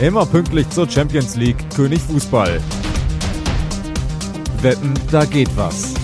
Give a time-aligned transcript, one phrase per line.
[0.00, 2.60] Immer pünktlich zur Champions League König Fußball.
[4.60, 5.94] Wetten, da geht was.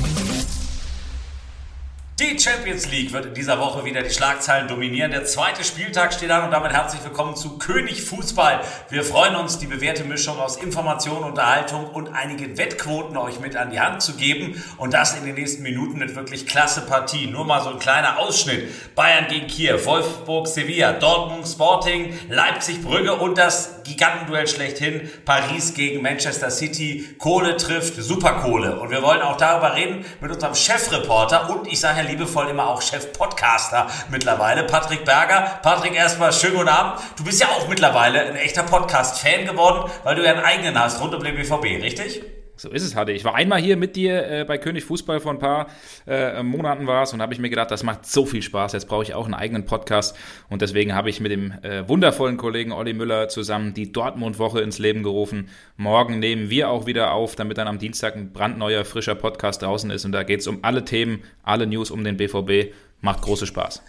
[2.21, 5.11] Die Champions League wird in dieser Woche wieder die Schlagzeilen dominieren.
[5.11, 8.61] Der zweite Spieltag steht an und damit herzlich willkommen zu König Fußball.
[8.91, 13.71] Wir freuen uns, die bewährte Mischung aus Information, Unterhaltung und einigen Wettquoten euch mit an
[13.71, 14.63] die Hand zu geben.
[14.77, 17.27] Und das in den nächsten Minuten mit wirklich klasse Partie.
[17.27, 18.95] Nur mal so ein kleiner Ausschnitt.
[18.95, 25.11] Bayern gegen Kiew, Wolfsburg, Sevilla, Dortmund, Sporting, Leipzig, Brügge und das Gigantenduell schlechthin.
[25.25, 27.09] Paris gegen Manchester City.
[27.19, 28.81] Kohle trifft Superkohle.
[28.81, 32.69] Und wir wollen auch darüber reden mit unserem Chefreporter und ich sage ja liebevoll immer
[32.69, 35.61] auch Chef-Podcaster mittlerweile, Patrick Berger.
[35.63, 37.03] Patrick, erstmal schönen guten Abend.
[37.17, 41.01] Du bist ja auch mittlerweile ein echter Podcast-Fan geworden, weil du ja einen eigenen hast
[41.01, 42.23] rund um den BVB, richtig?
[42.61, 43.25] So ist es, hatte ich.
[43.25, 45.69] war einmal hier mit dir äh, bei König Fußball vor ein paar
[46.07, 48.75] äh, Monaten war es und habe ich mir gedacht, das macht so viel Spaß.
[48.75, 50.15] Jetzt brauche ich auch einen eigenen Podcast
[50.51, 54.79] und deswegen habe ich mit dem äh, wundervollen Kollegen Olli Müller zusammen die Dortmund-Woche ins
[54.79, 55.49] Leben gerufen.
[55.79, 59.91] Morgen nehmen wir auch wieder auf, damit dann am Dienstag ein brandneuer, frischer Podcast draußen
[59.91, 62.75] ist und da geht es um alle Themen, alle News um den BVB.
[63.01, 63.83] Macht große Spaß.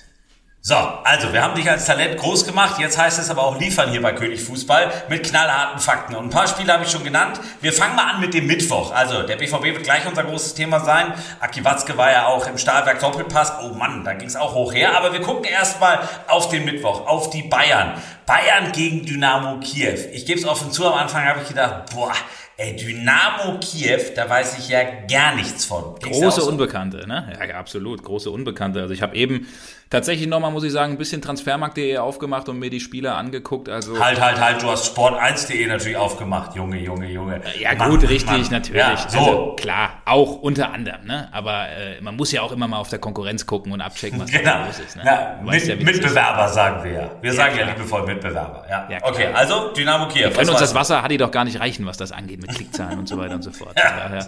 [0.64, 3.90] So, also wir haben dich als Talent groß gemacht, jetzt heißt es aber auch liefern
[3.90, 6.14] hier bei König Fußball mit knallharten Fakten.
[6.14, 7.42] Und ein paar Spiele habe ich schon genannt.
[7.62, 8.92] Wir fangen mal an mit dem Mittwoch.
[8.94, 11.16] Also der BVB wird gleich unser großes Thema sein.
[11.40, 13.54] Aki Watzke war ja auch im Stahlwerk Doppelpass.
[13.64, 14.96] Oh Mann, da ging es auch hoch her.
[14.96, 18.00] Aber wir gucken erstmal auf den Mittwoch, auf die Bayern.
[18.32, 19.98] Bayern gegen Dynamo Kiew.
[20.14, 22.14] Ich gebe es offen zu, am Anfang habe ich gedacht, boah,
[22.62, 25.96] Ey, Dynamo Kiew, da weiß ich ja gar nichts von.
[26.00, 27.34] Große Unbekannte, ne?
[27.40, 28.82] Ja, absolut, große Unbekannte.
[28.82, 29.48] Also ich habe eben
[29.90, 33.68] tatsächlich nochmal, muss ich sagen, ein bisschen Transfermarkt.de aufgemacht und mir die Spieler angeguckt.
[33.68, 37.42] Also halt, halt, halt, du hast Sport1.de natürlich aufgemacht, Junge, Junge, Junge.
[37.60, 38.52] Ja Mann, gut, richtig, Mann.
[38.52, 38.80] natürlich.
[38.80, 39.18] Ja, so.
[39.18, 41.30] Also, klar, auch unter anderem, ne?
[41.32, 44.30] Aber äh, man muss ja auch immer mal auf der Konkurrenz gucken und abchecken, was
[44.32, 44.44] genau.
[44.44, 44.98] da los ist.
[44.98, 45.04] Ne?
[45.04, 47.12] Ja, mit, ja, Mitbewerber sagen wir ja.
[47.22, 47.68] Wir ja, sagen klar.
[47.70, 48.21] ja liebevoll Mitbewerber.
[48.70, 48.88] Ja.
[48.90, 50.26] ja okay, also Dynamo Kiew.
[50.26, 52.54] Wir können uns das Wasser hat die doch gar nicht reichen, was das angeht mit
[52.54, 53.74] Klickzahlen und so weiter und so fort.
[53.78, 54.28] ja,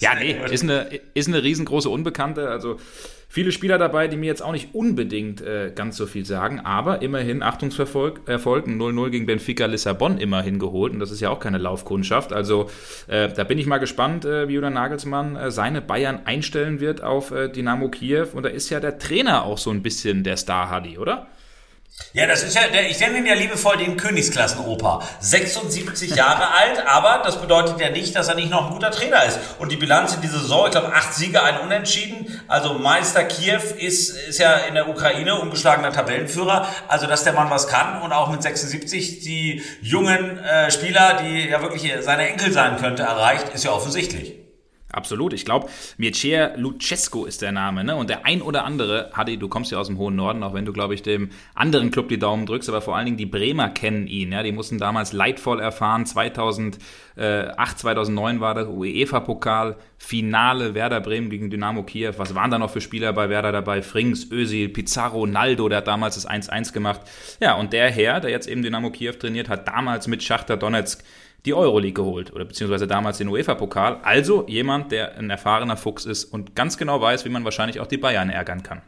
[0.00, 2.48] ja, nee, ist eine, ist eine riesengroße Unbekannte.
[2.48, 2.78] Also
[3.34, 7.02] Viele Spieler dabei, die mir jetzt auch nicht unbedingt äh, ganz so viel sagen, aber
[7.02, 11.58] immerhin Achtungserfolg, Erfolg, 0-0 gegen Benfica Lissabon immerhin geholt und das ist ja auch keine
[11.58, 12.32] Laufkundschaft.
[12.32, 12.70] Also
[13.08, 17.02] äh, da bin ich mal gespannt, äh, wie Julian Nagelsmann äh, seine Bayern einstellen wird
[17.02, 20.36] auf äh, Dynamo Kiew und da ist ja der Trainer auch so ein bisschen der
[20.36, 21.26] Star-Huddy, oder?
[22.12, 25.02] Ja, das ist ja, der, ich nenne ihn ja liebevoll den Königsklassenoper.
[25.20, 29.24] 76 Jahre alt, aber das bedeutet ja nicht, dass er nicht noch ein guter Trainer
[29.24, 29.38] ist.
[29.58, 32.40] Und die Bilanz in dieser Saison, ich glaube, acht Siege, ein Unentschieden.
[32.48, 36.68] Also Meister Kiew ist, ist ja in der Ukraine ungeschlagener Tabellenführer.
[36.86, 41.48] Also, dass der Mann was kann und auch mit 76 die jungen äh, Spieler, die
[41.48, 44.43] ja wirklich seine Enkel sein könnte, erreicht, ist ja offensichtlich.
[44.94, 45.32] Absolut.
[45.32, 45.68] Ich glaube,
[45.98, 47.82] Mircea Lucescu ist der Name.
[47.82, 47.96] Ne?
[47.96, 50.64] Und der ein oder andere, Hadi, du kommst ja aus dem hohen Norden, auch wenn
[50.64, 53.70] du, glaube ich, dem anderen Club die Daumen drückst, aber vor allen Dingen die Bremer
[53.70, 54.32] kennen ihn.
[54.32, 54.42] Ja?
[54.42, 56.06] Die mussten damals leidvoll erfahren.
[56.06, 56.78] 2008,
[57.78, 62.12] 2009 war das UEFA-Pokal, Finale Werder Bremen gegen Dynamo Kiew.
[62.18, 63.82] Was waren da noch für Spieler bei Werder dabei?
[63.82, 67.00] Frings, Özil, Pizarro, Naldo, der hat damals das 1-1 gemacht.
[67.40, 71.02] Ja, und der Herr, der jetzt eben Dynamo Kiew trainiert, hat damals mit Schachter Donetsk
[71.44, 74.00] die Euroleague geholt oder beziehungsweise damals den UEFA-Pokal.
[74.02, 77.86] Also jemand, der ein erfahrener Fuchs ist und ganz genau weiß, wie man wahrscheinlich auch
[77.86, 78.82] die Bayern ärgern kann.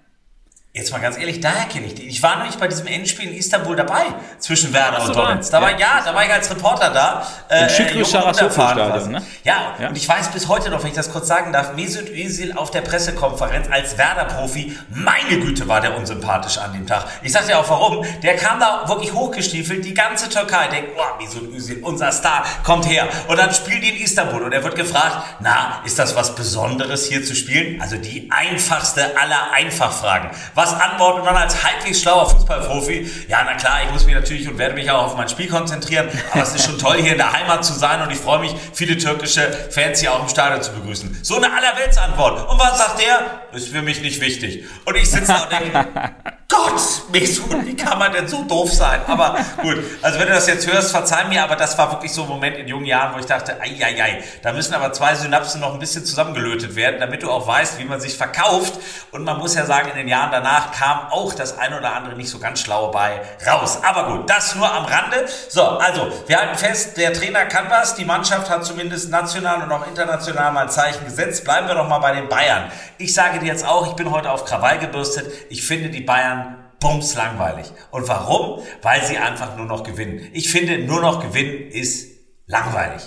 [0.76, 2.06] Jetzt mal ganz ehrlich, daher kenne ich die.
[2.06, 4.02] Ich war nämlich bei diesem Endspiel in Istanbul dabei,
[4.38, 5.50] zwischen Werder und Donetsk.
[5.50, 5.78] Da war, ja.
[5.78, 7.26] ja, da war ich als Reporter da.
[7.48, 9.22] Äh, Stadion, ne?
[9.42, 12.10] Ja, ja, und ich weiß bis heute noch, wenn ich das kurz sagen darf, Mesut
[12.10, 17.06] Özil auf der Pressekonferenz als Werder-Profi, meine Güte, war der unsympathisch an dem Tag.
[17.22, 18.04] Ich sag dir auch warum.
[18.22, 22.86] Der kam da wirklich hochgestiefelt, die ganze Türkei denkt, oh, Mesut Özil, unser Star, kommt
[22.86, 23.08] her.
[23.28, 27.06] Und dann spielt die in Istanbul und er wird gefragt, na, ist das was Besonderes
[27.06, 27.80] hier zu spielen?
[27.80, 30.32] Also die einfachste aller Einfachfragen.
[30.54, 34.14] Was was antworten und dann als halbwegs schlauer Fußballprofi, ja, na klar, ich muss mich
[34.14, 37.12] natürlich und werde mich auch auf mein Spiel konzentrieren, aber es ist schon toll, hier
[37.12, 40.28] in der Heimat zu sein und ich freue mich, viele türkische Fans hier auch im
[40.28, 41.18] Stadion zu begrüßen.
[41.22, 42.48] So eine Allerweltsantwort.
[42.48, 43.56] Und was sagt der?
[43.56, 44.64] Ist für mich nicht wichtig.
[44.84, 45.88] Und ich sitze da und denke,
[46.48, 46.80] Gott,
[47.10, 49.00] Mesut, wie kann man denn so doof sein?
[49.08, 52.22] Aber gut, also wenn du das jetzt hörst, verzeih mir, aber das war wirklich so
[52.22, 55.16] ein Moment in jungen Jahren, wo ich dachte, ei, ei, ei, da müssen aber zwei
[55.16, 58.74] Synapsen noch ein bisschen zusammengelötet werden, damit du auch weißt, wie man sich verkauft.
[59.10, 62.14] Und man muss ja sagen, in den Jahren danach kam auch das ein oder andere
[62.14, 63.80] nicht so ganz schlau bei raus.
[63.82, 65.26] Aber gut, das nur am Rande.
[65.48, 69.72] So, also, wir halten fest, der Trainer kann was, die Mannschaft hat zumindest national und
[69.72, 71.42] auch international mal ein Zeichen gesetzt.
[71.42, 72.70] Bleiben wir doch mal bei den Bayern.
[72.98, 75.32] Ich sage dir jetzt auch, ich bin heute auf Krawall gebürstet.
[75.48, 76.35] Ich finde die Bayern
[76.86, 77.72] bums langweilig.
[77.90, 78.62] Und warum?
[78.82, 80.30] Weil sie einfach nur noch gewinnen.
[80.32, 82.08] Ich finde, nur noch gewinnen ist
[82.46, 83.02] langweilig.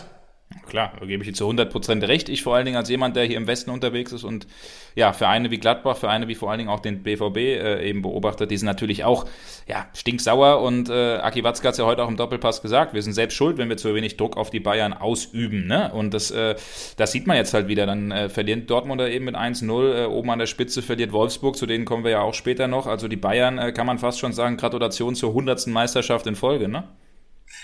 [0.68, 2.28] Klar, da gebe ich dir zu 100% recht.
[2.28, 4.48] Ich vor allen Dingen als jemand, der hier im Westen unterwegs ist und
[4.96, 8.50] ja, Vereine wie Gladbach, Vereine wie vor allen Dingen auch den BVB äh, eben beobachtet,
[8.50, 9.26] die sind natürlich auch
[9.68, 13.04] ja, stinksauer und äh, Aki Watzke hat es ja heute auch im Doppelpass gesagt, wir
[13.04, 15.68] sind selbst schuld, wenn wir zu wenig Druck auf die Bayern ausüben.
[15.68, 15.92] Ne?
[15.94, 16.56] Und das, äh,
[16.98, 17.86] das sieht man jetzt halt wieder.
[17.86, 21.68] Dann äh, verliert Dortmunder eben mit 1-0, äh, oben an der Spitze verliert Wolfsburg, zu
[21.68, 22.88] denen kommen wir ja auch später noch.
[22.88, 25.68] Also die Bayern, äh, kann man fast schon sagen, Gratulation zur 100.
[25.68, 26.68] Meisterschaft in Folge.
[26.68, 26.86] Ne?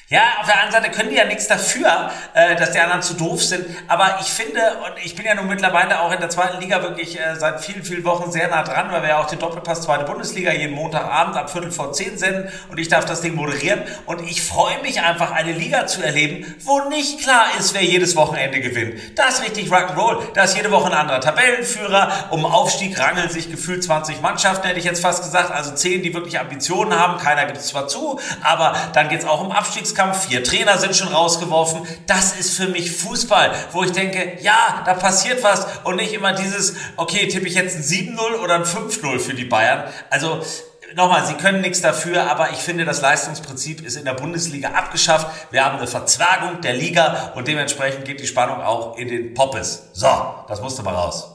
[0.08, 3.16] Ja, auf der anderen Seite können die ja nichts dafür, äh, dass die anderen zu
[3.16, 3.66] doof sind.
[3.88, 7.20] Aber ich finde, und ich bin ja nun mittlerweile auch in der zweiten Liga wirklich
[7.20, 10.06] äh, seit vielen, vielen Wochen sehr nah dran, weil wir ja auch den Doppelpass zweite
[10.06, 13.82] Bundesliga jeden Montagabend ab Viertel vor zehn senden und ich darf das Ding moderieren.
[14.06, 18.16] Und ich freue mich einfach, eine Liga zu erleben, wo nicht klar ist, wer jedes
[18.16, 19.02] Wochenende gewinnt.
[19.16, 20.20] Das ist richtig Rock'n'Roll.
[20.36, 22.28] Da ist jede Woche ein anderer Tabellenführer.
[22.30, 25.50] Um Aufstieg rangeln sich gefühlt 20 Mannschaften, hätte ich jetzt fast gesagt.
[25.50, 27.18] Also 10, die wirklich Ambitionen haben.
[27.18, 30.78] Keiner gibt es zwar zu, aber dann geht es auch um Abstiegs Abstiegskampf, vier Trainer
[30.78, 31.82] sind schon rausgeworfen.
[32.08, 36.34] Das ist für mich Fußball, wo ich denke, ja, da passiert was und nicht immer
[36.34, 39.86] dieses, okay, tippe ich jetzt ein 7-0 oder ein 5-0 für die Bayern.
[40.10, 40.42] Also
[40.96, 45.28] nochmal, sie können nichts dafür, aber ich finde, das Leistungsprinzip ist in der Bundesliga abgeschafft.
[45.52, 49.90] Wir haben eine Verzwergung der Liga und dementsprechend geht die Spannung auch in den Poppes.
[49.94, 50.10] So,
[50.48, 51.35] das musste mal raus.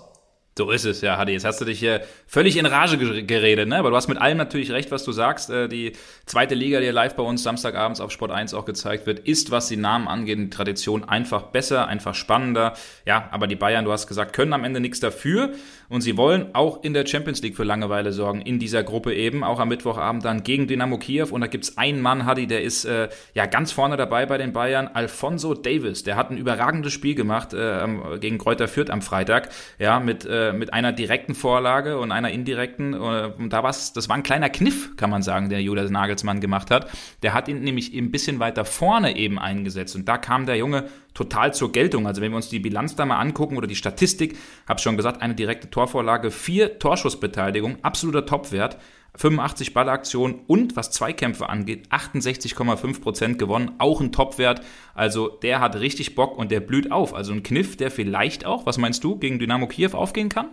[0.58, 1.32] So ist es, ja, Hadi.
[1.32, 3.76] Jetzt hast du dich hier völlig in Rage geredet, ne?
[3.76, 5.48] Aber du hast mit allem natürlich recht, was du sagst.
[5.48, 5.92] Äh, die
[6.26, 9.68] zweite Liga, die live bei uns Samstagabends auf Sport 1 auch gezeigt wird, ist, was
[9.68, 12.74] die Namen angeht, die Tradition einfach besser, einfach spannender.
[13.06, 15.52] Ja, aber die Bayern, du hast gesagt, können am Ende nichts dafür.
[15.88, 19.42] Und sie wollen auch in der Champions League für Langeweile sorgen, in dieser Gruppe eben,
[19.42, 21.28] auch am Mittwochabend dann gegen Dynamo Kiew.
[21.30, 24.52] Und da gibt's einen Mann, Hadi, der ist äh, ja ganz vorne dabei bei den
[24.52, 26.02] Bayern, Alfonso Davis.
[26.02, 27.86] Der hat ein überragendes Spiel gemacht äh,
[28.20, 29.48] gegen Kräuter Fürth am Freitag,
[29.78, 32.94] ja, mit, äh, mit einer direkten Vorlage und einer indirekten.
[32.94, 36.40] Äh, und da war's, das war ein kleiner Kniff, kann man sagen, der Julius Nagelsmann
[36.40, 36.90] gemacht hat.
[37.22, 39.94] Der hat ihn nämlich ein bisschen weiter vorne eben eingesetzt.
[39.96, 42.06] Und da kam der Junge total zur Geltung.
[42.06, 44.36] Also wenn wir uns die Bilanz da mal angucken oder die Statistik,
[44.68, 48.78] habe schon gesagt, eine direkte Torvorlage, vier Torschussbeteiligung, absoluter Topwert.
[49.16, 54.62] 85 Ballaktionen und was Zweikämpfe angeht, 68,5 Prozent gewonnen, auch ein Topwert.
[54.94, 57.14] Also der hat richtig Bock und der blüht auf.
[57.14, 60.48] Also ein Kniff, der vielleicht auch, was meinst du, gegen Dynamo Kiew aufgehen kann?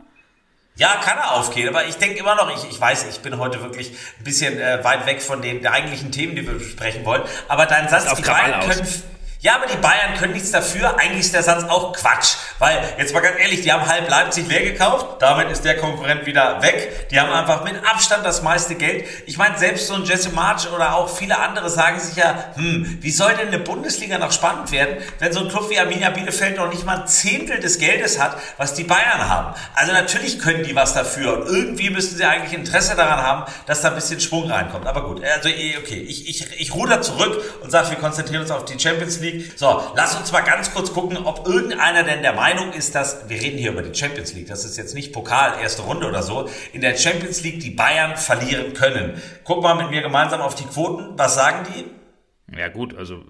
[0.75, 3.63] Ja, kann er aufgehen, aber ich denke immer noch, ich, ich weiß, ich bin heute
[3.63, 7.65] wirklich ein bisschen äh, weit weg von den eigentlichen Themen, die wir besprechen wollen, aber
[7.65, 8.88] dein Satz, die beiden können...
[9.47, 10.99] Ja, aber die Bayern können nichts dafür.
[10.99, 12.35] Eigentlich ist der Satz auch Quatsch.
[12.59, 15.21] Weil, jetzt mal ganz ehrlich, die haben halb Leipzig leer gekauft.
[15.21, 17.07] Damit ist der Konkurrent wieder weg.
[17.11, 19.05] Die haben einfach mit Abstand das meiste Geld.
[19.25, 22.97] Ich meine, selbst so ein Jesse March oder auch viele andere sagen sich ja, hm,
[22.99, 26.57] wie soll denn eine Bundesliga noch spannend werden, wenn so ein Club wie Arminia Bielefeld
[26.57, 29.55] noch nicht mal ein Zehntel des Geldes hat, was die Bayern haben.
[29.75, 31.39] Also natürlich können die was dafür.
[31.39, 34.88] Und irgendwie müssten sie eigentlich Interesse daran haben, dass da ein bisschen Schwung reinkommt.
[34.88, 38.51] Aber gut, also eh, okay, ich, ich, ich ruder zurück und sage, wir konzentrieren uns
[38.51, 39.37] auf die Champions League.
[39.56, 43.42] So, lass uns mal ganz kurz gucken, ob irgendeiner denn der Meinung ist, dass, wir
[43.42, 46.50] reden hier über die Champions League, das ist jetzt nicht Pokal, erste Runde oder so,
[46.74, 49.22] in der Champions League die Bayern verlieren können.
[49.44, 52.57] Guck mal mit mir gemeinsam auf die Quoten, was sagen die?
[52.57, 53.24] Ja gut, also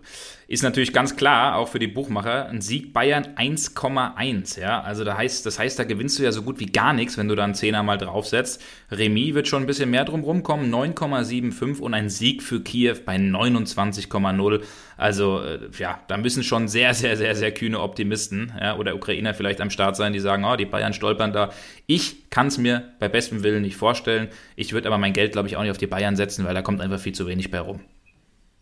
[0.48, 4.60] ist natürlich ganz klar, auch für die Buchmacher, ein Sieg Bayern 1,1.
[4.60, 7.18] Ja, also da heißt, das heißt, da gewinnst du ja so gut wie gar nichts,
[7.18, 8.64] wenn du da einen Zehner mal draufsetzt.
[8.90, 13.18] Remis wird schon ein bisschen mehr drum rumkommen, 9,75 und ein Sieg für Kiew bei
[13.18, 14.62] 29,0.
[14.96, 19.34] Also äh, ja, da müssen schon sehr, sehr, sehr, sehr kühne Optimisten ja, oder Ukrainer
[19.34, 21.52] vielleicht am Start sein, die sagen, oh, die Bayern stolpern da.
[21.88, 24.30] Ich kann es mir bei bestem Willen nicht vorstellen.
[24.56, 26.62] Ich würde aber mein Geld, glaube ich, auch nicht auf die Bayern setzen, weil da
[26.62, 27.82] kommt einfach viel zu wenig bei rum.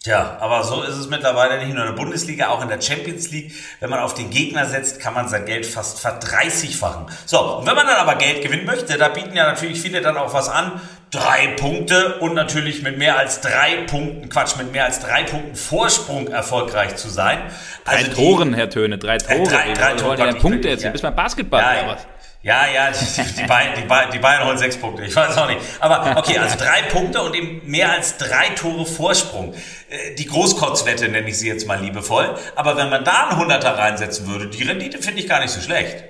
[0.05, 3.31] Tja, aber so ist es mittlerweile nicht nur in der Bundesliga, auch in der Champions
[3.31, 3.51] League.
[3.79, 7.07] Wenn man auf den Gegner setzt, kann man sein Geld fast verdreißigfachen.
[7.25, 10.15] So, und wenn man dann aber Geld gewinnen möchte, da bieten ja natürlich viele dann
[10.15, 10.79] auch was an.
[11.09, 15.55] Drei Punkte und natürlich mit mehr als drei Punkten, Quatsch, mit mehr als drei Punkten
[15.55, 17.39] Vorsprung erfolgreich zu sein.
[17.83, 19.39] Also drei Toren, Herr Töne, drei Tore.
[19.39, 20.35] Äh, drei, drei, drei Tore.
[20.35, 20.83] Punkte jetzt.
[20.83, 20.91] Ja.
[20.91, 22.07] Bist beim Basketball ja, oder was?
[22.45, 25.03] Ja, ja, die, die, Bayern, die, Bayern, die Bayern holen sechs Punkte.
[25.03, 25.59] Ich weiß auch nicht.
[25.79, 29.55] Aber okay, also drei Punkte und eben mehr als drei Tore Vorsprung.
[29.89, 32.37] Äh, die Großkotzwette nenne ich sie jetzt mal liebevoll.
[32.55, 35.59] Aber wenn man da einen Hunderter reinsetzen würde, die Rendite finde ich gar nicht so
[35.59, 36.03] schlecht.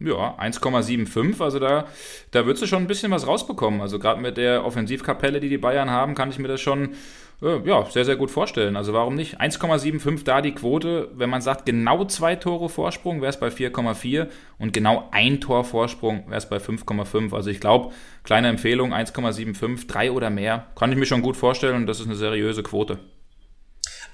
[0.00, 1.86] Ja, 1,75, also da,
[2.32, 3.80] da würdest du schon ein bisschen was rausbekommen.
[3.80, 6.96] Also gerade mit der Offensivkapelle, die die Bayern haben, kann ich mir das schon
[7.40, 8.76] ja, sehr, sehr gut vorstellen.
[8.76, 9.40] Also warum nicht?
[9.40, 11.10] 1,75 da die Quote.
[11.14, 14.28] Wenn man sagt, genau zwei Tore Vorsprung, wäre es bei 4,4
[14.58, 17.34] und genau ein Tor Vorsprung wäre es bei 5,5.
[17.34, 17.92] Also ich glaube,
[18.24, 22.06] kleine Empfehlung, 1,75, drei oder mehr, kann ich mir schon gut vorstellen und das ist
[22.06, 22.98] eine seriöse Quote.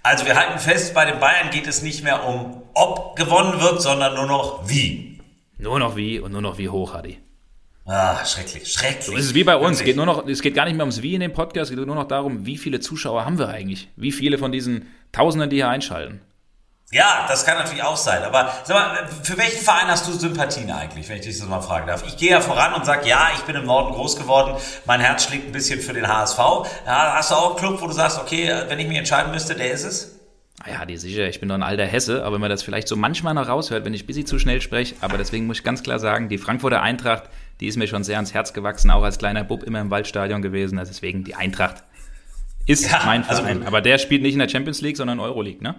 [0.03, 3.81] Also wir halten fest, bei den Bayern geht es nicht mehr um ob gewonnen wird,
[3.81, 5.21] sondern nur noch wie.
[5.59, 7.19] Nur noch wie und nur noch wie hoch, Hadi.
[7.85, 9.07] Ah, schrecklich, schrecklich.
[9.07, 9.79] So ist es wie bei uns.
[9.79, 11.77] Es geht, nur noch, es geht gar nicht mehr ums Wie in dem Podcast, es
[11.77, 13.89] geht nur noch darum, wie viele Zuschauer haben wir eigentlich?
[13.97, 16.21] Wie viele von diesen Tausenden, die hier einschalten?
[16.93, 18.23] Ja, das kann natürlich auch sein.
[18.23, 21.63] Aber sag mal, für welchen Verein hast du Sympathien eigentlich, wenn ich dich das mal
[21.63, 22.05] fragen darf?
[22.07, 25.25] Ich gehe ja voran und sage, ja, ich bin im Norden groß geworden, mein Herz
[25.25, 26.39] schlägt ein bisschen für den HSV.
[26.87, 29.55] Ja, hast du auch einen Club, wo du sagst, okay, wenn ich mich entscheiden müsste,
[29.55, 30.22] der ist es?
[30.65, 32.87] Ah ja, die sicher, ich bin doch ein alter Hesse, aber wenn man das vielleicht
[32.87, 35.65] so manchmal noch raushört, wenn ich ein bisschen zu schnell spreche, aber deswegen muss ich
[35.65, 37.25] ganz klar sagen, die Frankfurter Eintracht,
[37.59, 40.41] die ist mir schon sehr ans Herz gewachsen, auch als kleiner Bub immer im Waldstadion
[40.41, 41.83] gewesen, also deswegen die Eintracht
[42.67, 43.59] ist ja, mein Verein.
[43.59, 45.75] Also, aber der spielt nicht in der Champions League, sondern Euroleague, ne?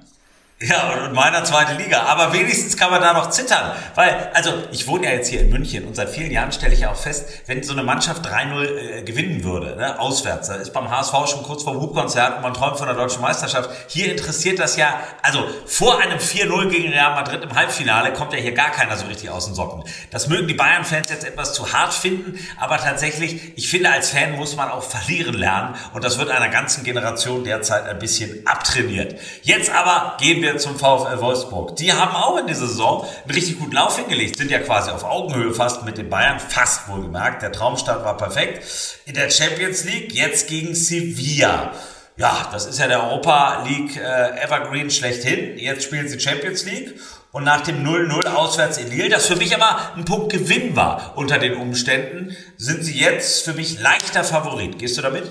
[0.60, 2.04] Ja, und meiner zweite Liga.
[2.04, 3.74] Aber wenigstens kann man da noch zittern.
[3.96, 6.82] Weil, also, ich wohne ja jetzt hier in München und seit vielen Jahren stelle ich
[6.82, 10.72] ja auch fest, wenn so eine Mannschaft 3-0 äh, gewinnen würde, ne, auswärts, da ist
[10.72, 13.70] beim HSV schon kurz vor dem Hubkonzert und man träumt von der deutschen Meisterschaft.
[13.88, 18.40] Hier interessiert das ja, also vor einem 4-0 gegen Real Madrid im Halbfinale kommt ja
[18.40, 19.84] hier gar keiner so richtig aus den Socken.
[20.12, 24.34] Das mögen die Bayern-Fans jetzt etwas zu hart finden, aber tatsächlich, ich finde, als Fan
[24.34, 29.20] muss man auch verlieren lernen und das wird einer ganzen Generation derzeit ein bisschen abtrainiert.
[29.42, 31.76] Jetzt aber gehen wir zum VfL Wolfsburg.
[31.78, 35.04] Die haben auch in dieser Saison einen richtig guten Lauf hingelegt, sind ja quasi auf
[35.04, 37.42] Augenhöhe fast mit den Bayern, fast wohlgemerkt.
[37.42, 38.64] Der Traumstart war perfekt.
[39.06, 41.72] In der Champions League jetzt gegen Sevilla.
[42.16, 45.58] Ja, das ist ja der Europa League äh, Evergreen schlechthin.
[45.58, 46.94] Jetzt spielen sie Champions League
[47.32, 51.14] und nach dem 0-0 auswärts in Lille, das für mich aber ein Punkt Gewinn war
[51.16, 54.78] unter den Umständen, sind sie jetzt für mich leichter Favorit.
[54.78, 55.24] Gehst du damit?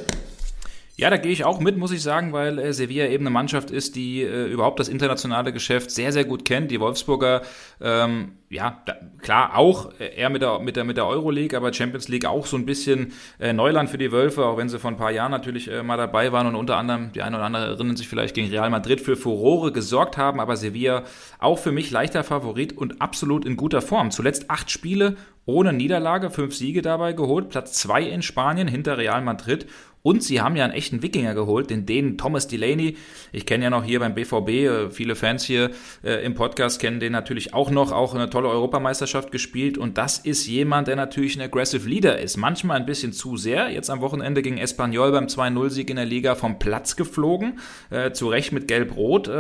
[1.03, 3.73] Ja, da gehe ich auch mit, muss ich sagen, weil äh, Sevilla eben eine Mannschaft
[3.73, 6.71] ist, die äh, überhaupt das internationale Geschäft sehr, sehr gut kennt.
[6.71, 7.43] Die Wolfsburger,
[7.81, 11.73] ähm, ja, da, klar, auch äh, eher mit der, mit, der, mit der Euroleague, aber
[11.73, 14.93] Champions League auch so ein bisschen äh, Neuland für die Wölfe, auch wenn sie vor
[14.93, 17.65] ein paar Jahren natürlich äh, mal dabei waren und unter anderem, die eine oder andere
[17.65, 21.03] erinnern sich vielleicht gegen Real Madrid für Furore gesorgt haben, aber Sevilla
[21.41, 24.13] auch für mich leichter Favorit und absolut in guter Form.
[24.13, 25.17] Zuletzt acht Spiele
[25.47, 29.67] ohne Niederlage, fünf Siege dabei geholt, Platz zwei in Spanien hinter Real Madrid
[30.03, 32.97] und sie haben ja einen echten Wikinger geholt, den Dänen Thomas Delaney.
[33.33, 35.71] Ich kenne ja noch hier beim BVB, äh, viele Fans hier
[36.03, 39.79] äh, im Podcast kennen den natürlich auch noch, auch eine tolle Europameisterschaft gespielt.
[39.79, 42.37] Und das ist jemand, der natürlich ein aggressive Leader ist.
[42.37, 43.71] Manchmal ein bisschen zu sehr.
[43.71, 47.61] Jetzt am Wochenende gegen Espanyol beim 2-0-Sieg in der Liga vom Platz geflogen.
[47.91, 49.31] Äh, zu Recht mit Gelb-Rot.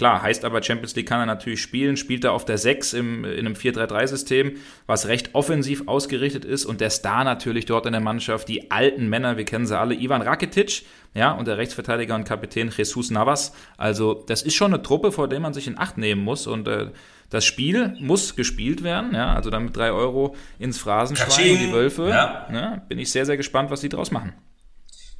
[0.00, 3.22] Klar, heißt aber Champions League kann er natürlich spielen, spielt er auf der 6 im,
[3.26, 8.00] in einem 4-3-3-System, was recht offensiv ausgerichtet ist und der Star natürlich dort in der
[8.00, 12.24] Mannschaft, die alten Männer, wir kennen sie alle, Ivan Rakitic, ja, und der Rechtsverteidiger und
[12.24, 13.52] Kapitän Jesus Navas.
[13.76, 16.66] Also, das ist schon eine Truppe, vor der man sich in Acht nehmen muss und
[16.66, 16.92] äh,
[17.28, 21.72] das Spiel muss gespielt werden, ja, also dann mit drei Euro ins Phrasenschwein und die
[21.74, 22.08] Wölfe.
[22.08, 22.46] Ja.
[22.50, 22.82] ja.
[22.88, 24.32] bin ich sehr, sehr gespannt, was sie draus machen.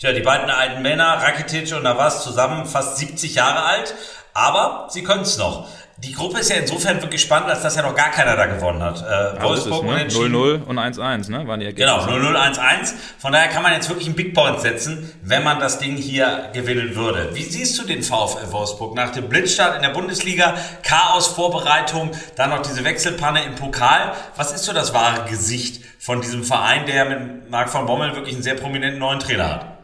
[0.00, 3.94] Tja, die beiden alten Männer, Rakitic und Navas, zusammen fast 70 Jahre alt.
[4.34, 5.68] Aber sie können es noch.
[6.02, 8.82] Die Gruppe ist ja insofern wirklich spannend, als dass ja noch gar keiner da gewonnen
[8.82, 9.02] hat.
[9.02, 10.06] Äh, Wolfsburg ne?
[10.08, 11.46] 0-0 und 1-1, ne?
[11.46, 12.06] Waren die Ergebnisse.
[12.06, 12.92] Genau, 0-0, 1-1.
[13.18, 16.48] Von daher kann man jetzt wirklich einen Big Point setzen, wenn man das Ding hier
[16.54, 17.34] gewinnen würde.
[17.34, 22.62] Wie siehst du den VfL Wolfsburg nach dem Blitzstart in der Bundesliga, Chaos-Vorbereitung, dann noch
[22.62, 24.14] diese Wechselpanne im Pokal?
[24.36, 28.34] Was ist so das wahre Gesicht von diesem Verein, der mit Marc von Bommel wirklich
[28.34, 29.79] einen sehr prominenten neuen Trainer hat?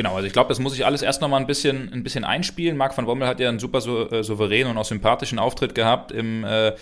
[0.00, 2.74] Genau, also ich glaube, das muss ich alles erst nochmal ein bisschen, ein bisschen einspielen.
[2.78, 6.10] Marc van Bommel hat ja einen super so, äh, souveränen und auch sympathischen Auftritt gehabt
[6.10, 6.72] im, äh,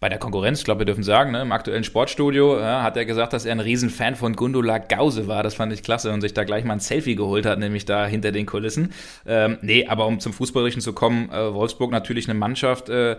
[0.00, 3.04] bei der Konkurrenz, ich glaube, wir dürfen sagen, ne, im aktuellen Sportstudio, ja, hat er
[3.04, 5.42] gesagt, dass er ein Riesenfan von Gundula Gause war.
[5.42, 8.06] Das fand ich klasse und sich da gleich mal ein Selfie geholt hat, nämlich da
[8.06, 8.94] hinter den Kulissen.
[9.26, 13.18] Ähm, nee, aber um zum Fußballerischen zu kommen, äh, Wolfsburg natürlich eine Mannschaft, äh,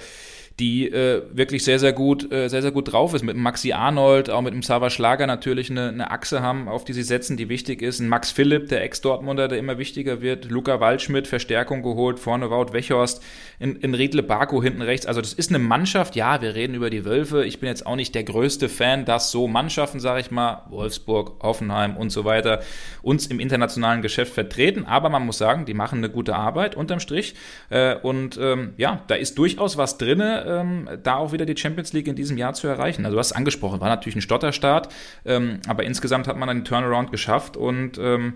[0.59, 3.23] die äh, wirklich sehr, sehr gut, äh, sehr, sehr gut drauf ist.
[3.23, 6.83] Mit dem Maxi Arnold, auch mit dem Sava Schlager natürlich eine, eine Achse haben, auf
[6.83, 7.99] die sie setzen, die wichtig ist.
[7.99, 10.45] Ein Max Philipp, der Ex-Dortmunder, der immer wichtiger wird.
[10.45, 12.17] Luca Waldschmidt, Verstärkung geholt.
[12.17, 13.23] Vorne Wout Wechhorst,
[13.59, 15.05] in, in Riedle Baku hinten rechts.
[15.05, 17.45] Also das ist eine Mannschaft, ja, wir reden über die Wölfe.
[17.45, 21.43] Ich bin jetzt auch nicht der größte Fan, dass so Mannschaften, sage ich mal, Wolfsburg,
[21.43, 22.61] Hoffenheim und so weiter,
[23.03, 24.85] uns im internationalen Geschäft vertreten.
[24.85, 27.35] Aber man muss sagen, die machen eine gute Arbeit unterm Strich.
[27.69, 31.93] Äh, und ähm, ja, da ist durchaus was drinne ähm, da auch wieder die Champions
[31.93, 33.05] League in diesem Jahr zu erreichen.
[33.05, 34.93] Also du hast es angesprochen, war natürlich ein Stotterstart,
[35.25, 38.35] ähm, aber insgesamt hat man einen Turnaround geschafft und ähm,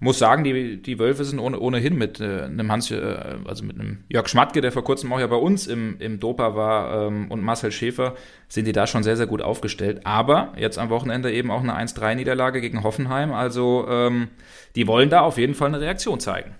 [0.00, 3.78] muss sagen, die, die Wölfe sind ohne, ohnehin mit äh, einem Hans, äh, also mit
[3.78, 7.30] einem Jörg Schmatke, der vor kurzem auch ja bei uns im, im Dopa war, ähm,
[7.30, 8.14] und Marcel Schäfer,
[8.48, 10.02] sind die da schon sehr, sehr gut aufgestellt.
[10.04, 13.32] Aber jetzt am Wochenende eben auch eine 1-3-Niederlage gegen Hoffenheim.
[13.32, 14.28] Also ähm,
[14.76, 16.54] die wollen da auf jeden Fall eine Reaktion zeigen.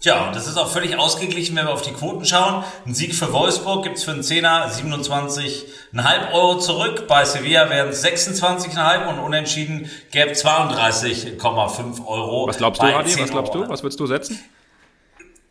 [0.00, 2.62] Tja, und das ist auch völlig ausgeglichen, wenn wir auf die Quoten schauen.
[2.86, 7.08] Ein Sieg für Wolfsburg gibt's für einen Zehner 27,5 Euro zurück.
[7.08, 12.46] Bei Sevilla wären es 26,5 und unentschieden gäbe 32,5 Euro.
[12.46, 13.18] Was glaubst du, Adi?
[13.18, 13.68] Was glaubst du?
[13.68, 14.38] Was würdest du setzen?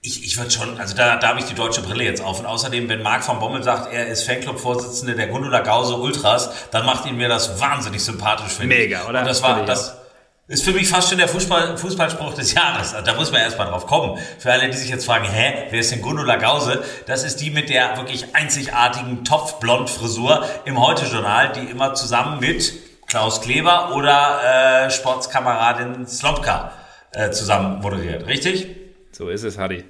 [0.01, 2.39] Ich, ich würde schon, also da, da habe ich die deutsche Brille jetzt auf.
[2.39, 6.86] Und außerdem, wenn Marc von Bommel sagt, er ist Fanclub-Vorsitzende der Gundula Gause Ultras, dann
[6.86, 8.84] macht ihn mir das wahnsinnig sympathisch, finde ich.
[8.84, 9.20] Mega, oder?
[9.20, 9.98] Und das war, das,
[10.50, 12.96] Ist für mich fast schon der Fußball, Fußballspruch des Jahres.
[13.04, 14.18] Da muss man erstmal drauf kommen.
[14.39, 16.86] Für alle, die sich jetzt fragen, hä, wer ist denn Gundula Gause?
[17.06, 22.72] Das ist die mit der wirklich einzigartigen Topfblond-Frisur im Heute-Journal, die immer zusammen mit
[23.08, 26.72] Klaus Kleber oder äh, Sportskameradin Slomka
[27.12, 28.25] äh, zusammen moderiert.
[28.25, 28.68] Richtig?
[29.12, 29.84] So ist es, Hadi.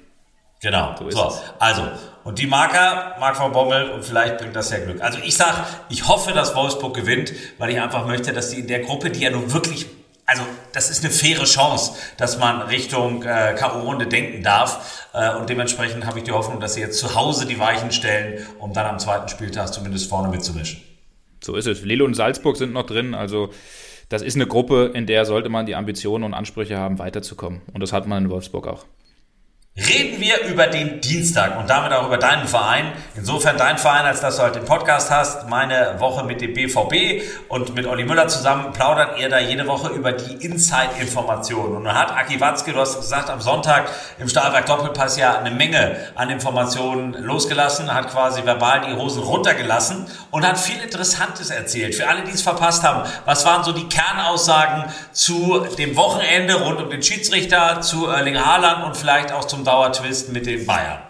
[0.60, 0.96] Genau.
[0.98, 1.40] So, so.
[1.60, 1.88] also
[2.24, 5.00] und die Marker, Mark von Bommel und vielleicht bringt das ja Glück.
[5.02, 8.66] Also ich sag, ich hoffe, dass Wolfsburg gewinnt, weil ich einfach möchte, dass die in
[8.66, 9.86] der Gruppe, die ja nun wirklich
[10.28, 10.42] also
[10.72, 15.08] das ist eine faire Chance, dass man Richtung äh, K.O.-Runde denken darf.
[15.14, 18.46] Äh, und dementsprechend habe ich die Hoffnung, dass sie jetzt zu Hause die Weichen stellen,
[18.58, 20.82] um dann am zweiten Spieltag zumindest vorne mitzumischen.
[21.42, 21.82] So ist es.
[21.82, 23.14] Lille und Salzburg sind noch drin.
[23.14, 23.50] Also
[24.10, 27.62] das ist eine Gruppe, in der sollte man die Ambitionen und Ansprüche haben, weiterzukommen.
[27.72, 28.84] Und das hat man in Wolfsburg auch.
[29.86, 32.92] Reden wir über den Dienstag und damit auch über deinen Verein.
[33.14, 37.22] Insofern dein Verein, als dass du halt den Podcast hast, meine Woche mit dem BVB
[37.48, 41.76] und mit Olli Müller zusammen plaudert ihr da jede Woche über die Inside-Informationen.
[41.76, 45.52] Und dann hat Aki Watzke, du hast gesagt, am Sonntag im Stahlwerk Doppelpass ja eine
[45.52, 51.94] Menge an Informationen losgelassen, hat quasi verbal die Hosen runtergelassen und hat viel Interessantes erzählt.
[51.94, 56.80] Für alle, die es verpasst haben, was waren so die Kernaussagen zu dem Wochenende rund
[56.80, 61.07] um den Schiedsrichter, zu Erling Haaland und vielleicht auch zum Dauertwist mit den Bayern.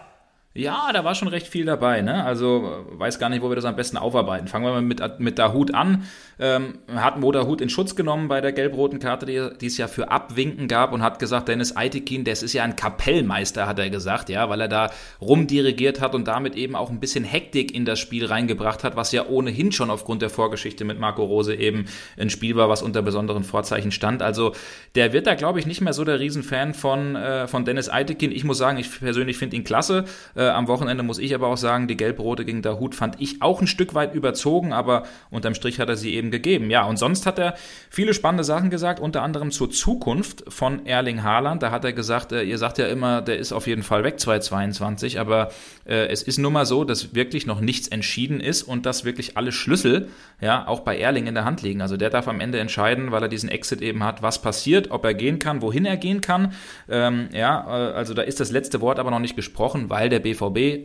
[0.58, 2.00] Ja, da war schon recht viel dabei.
[2.00, 2.24] Ne?
[2.24, 4.48] Also weiß gar nicht, wo wir das am besten aufarbeiten.
[4.48, 6.02] Fangen wir mal mit, mit Dahut an.
[6.40, 9.86] Ähm, hat Mo Dahut in Schutz genommen bei der gelb-roten Karte, die, die, es ja
[9.86, 13.88] für Abwinken gab und hat gesagt, Dennis Eitekin, das ist ja ein Kapellmeister, hat er
[13.88, 17.84] gesagt, ja, weil er da rumdirigiert hat und damit eben auch ein bisschen Hektik in
[17.84, 21.86] das Spiel reingebracht hat, was ja ohnehin schon aufgrund der Vorgeschichte mit Marco Rose eben
[22.16, 24.22] ein Spiel war, was unter besonderen Vorzeichen stand.
[24.22, 24.54] Also
[24.96, 28.32] der wird da, glaube ich, nicht mehr so der Riesenfan von, äh, von Dennis Eitekin.
[28.32, 30.04] Ich muss sagen, ich persönlich finde ihn klasse.
[30.34, 33.60] Äh, am Wochenende muss ich aber auch sagen, die Gelb-Rote gegen Dahut fand ich auch
[33.60, 36.70] ein Stück weit überzogen, aber unterm Strich hat er sie eben gegeben.
[36.70, 37.54] Ja, und sonst hat er
[37.90, 41.62] viele spannende Sachen gesagt, unter anderem zur Zukunft von Erling Haaland.
[41.62, 44.20] Da hat er gesagt, äh, ihr sagt ja immer, der ist auf jeden Fall weg
[44.20, 45.50] 2022, aber
[45.86, 49.36] äh, es ist nun mal so, dass wirklich noch nichts entschieden ist und dass wirklich
[49.36, 50.08] alle Schlüssel
[50.40, 51.80] ja auch bei Erling in der Hand liegen.
[51.82, 55.04] Also der darf am Ende entscheiden, weil er diesen Exit eben hat, was passiert, ob
[55.04, 56.52] er gehen kann, wohin er gehen kann.
[56.88, 60.20] Ähm, ja, äh, also da ist das letzte Wort aber noch nicht gesprochen, weil der
[60.20, 60.37] BVB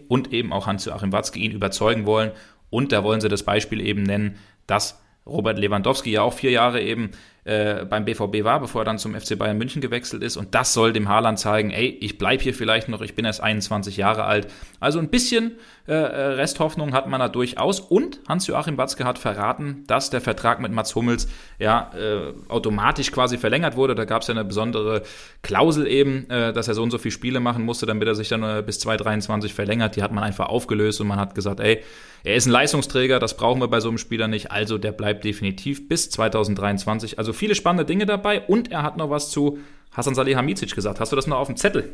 [0.07, 2.31] und eben auch Hans-Joachim Watzke ihn überzeugen wollen.
[2.70, 4.37] Und da wollen sie das Beispiel eben nennen,
[4.68, 7.11] dass Robert Lewandowski ja auch vier Jahre eben
[7.46, 10.38] äh, beim BVB war, bevor er dann zum FC Bayern München gewechselt ist.
[10.38, 13.42] Und das soll dem Haaland zeigen, ey, ich bleibe hier vielleicht noch, ich bin erst
[13.42, 14.48] 21 Jahre alt.
[14.79, 17.82] Also ein bisschen äh, äh, Resthoffnung hat man da durchaus.
[17.82, 21.27] Und Hans-Joachim Batzke hat verraten, dass der Vertrag mit Mats Hummels
[21.60, 23.96] ja äh, automatisch quasi verlängert wurde.
[23.96, 25.03] Da gab es ja eine besondere
[25.42, 28.29] Klausel eben, äh, dass er so und so viele Spiele machen musste, damit er sich
[28.29, 29.98] dann äh, bis 2023 verlängert.
[29.98, 31.84] Die hat man einfach aufgelöst und man hat gesagt, ey,
[32.24, 34.51] er ist ein Leistungsträger, das brauchen wir bei so einem Spieler nicht.
[34.51, 37.18] Also der bleibt definitiv bis 2023.
[37.18, 39.59] Also viele spannende Dinge dabei und er hat noch was zu
[39.92, 41.01] Hasan Salihamidzic gesagt.
[41.01, 41.94] Hast du das noch auf dem Zettel?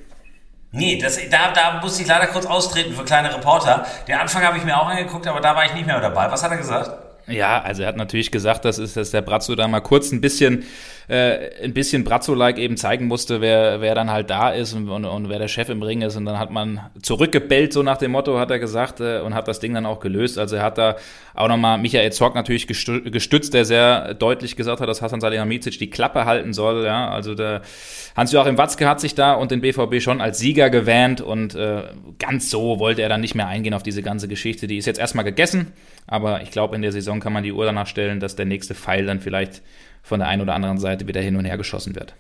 [0.71, 3.87] Nee, das, da, da musste ich leider kurz austreten für kleine Reporter.
[4.07, 6.31] Den Anfang habe ich mir auch angeguckt, aber da war ich nicht mehr dabei.
[6.31, 6.91] Was hat er gesagt?
[7.25, 10.21] Ja, also er hat natürlich gesagt, dass, ist, dass der Brazzo da mal kurz ein
[10.21, 10.65] bisschen
[11.09, 15.05] äh, ein bisschen Brazzo-like eben zeigen musste, wer, wer dann halt da ist und, und,
[15.05, 16.15] und, wer der Chef im Ring ist.
[16.15, 19.47] Und dann hat man zurückgebellt, so nach dem Motto, hat er gesagt, äh, und hat
[19.47, 20.37] das Ding dann auch gelöst.
[20.37, 20.97] Also er hat da
[21.33, 25.89] auch nochmal Michael Zorc natürlich gestützt, der sehr deutlich gesagt hat, dass Hasan Salihamidzic die
[25.89, 26.85] Klappe halten soll.
[26.85, 27.63] Ja, also der
[28.15, 31.83] Hans-Joachim Watzke hat sich da und den BVB schon als Sieger gewähnt und äh,
[32.19, 34.67] ganz so wollte er dann nicht mehr eingehen auf diese ganze Geschichte.
[34.67, 35.73] Die ist jetzt erstmal gegessen,
[36.05, 38.75] aber ich glaube, in der Saison kann man die Uhr danach stellen, dass der nächste
[38.75, 39.63] Pfeil dann vielleicht
[40.03, 42.15] von der einen oder anderen Seite wieder hin und her geschossen wird.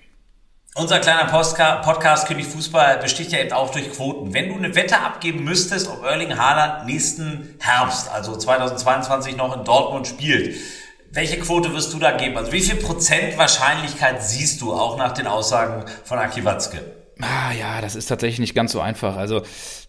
[0.75, 4.33] Unser kleiner Podcast König Fußball besticht ja eben auch durch Quoten.
[4.33, 9.65] Wenn du eine Wette abgeben müsstest, ob Erling Haaland nächsten Herbst, also 2022 noch in
[9.65, 10.55] Dortmund spielt,
[11.11, 12.37] welche Quote wirst du da geben?
[12.37, 16.79] Also wie viel Prozent Wahrscheinlichkeit siehst du auch nach den Aussagen von Aki Watzke?
[17.19, 19.17] Ah ja, das ist tatsächlich nicht ganz so einfach.
[19.17, 19.41] Also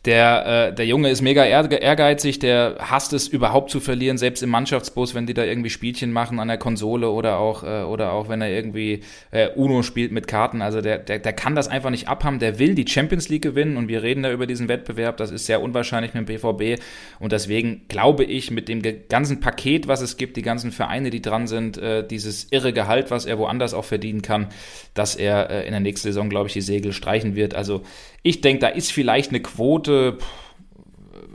[0.07, 4.49] der, äh, der Junge ist mega ehrgeizig, der hasst es überhaupt zu verlieren, selbst im
[4.49, 8.31] Mannschaftsbus, wenn die da irgendwie Spielchen machen an der Konsole oder auch, äh, oder auch
[8.31, 10.63] wenn er irgendwie äh, Uno spielt mit Karten.
[10.63, 13.77] Also der, der, der kann das einfach nicht abhaben, der will die Champions League gewinnen
[13.77, 16.81] und wir reden da über diesen Wettbewerb, das ist sehr unwahrscheinlich mit dem BVB
[17.19, 21.21] und deswegen glaube ich, mit dem ganzen Paket, was es gibt, die ganzen Vereine, die
[21.21, 24.47] dran sind, äh, dieses irre Gehalt, was er woanders auch verdienen kann,
[24.95, 27.55] dass er äh, in der nächsten Saison, glaube ich, die Segel streichen wird.
[27.55, 27.83] Also
[28.23, 29.90] ich denke, da ist vielleicht eine Quote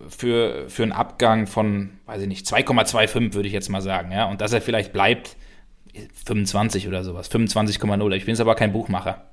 [0.09, 4.11] für, für einen Abgang von, weiß ich nicht, 2,25 würde ich jetzt mal sagen.
[4.11, 4.25] Ja?
[4.25, 5.35] Und dass er vielleicht bleibt
[6.25, 8.15] 25 oder sowas, 25,0.
[8.15, 9.25] Ich bin jetzt aber kein Buchmacher.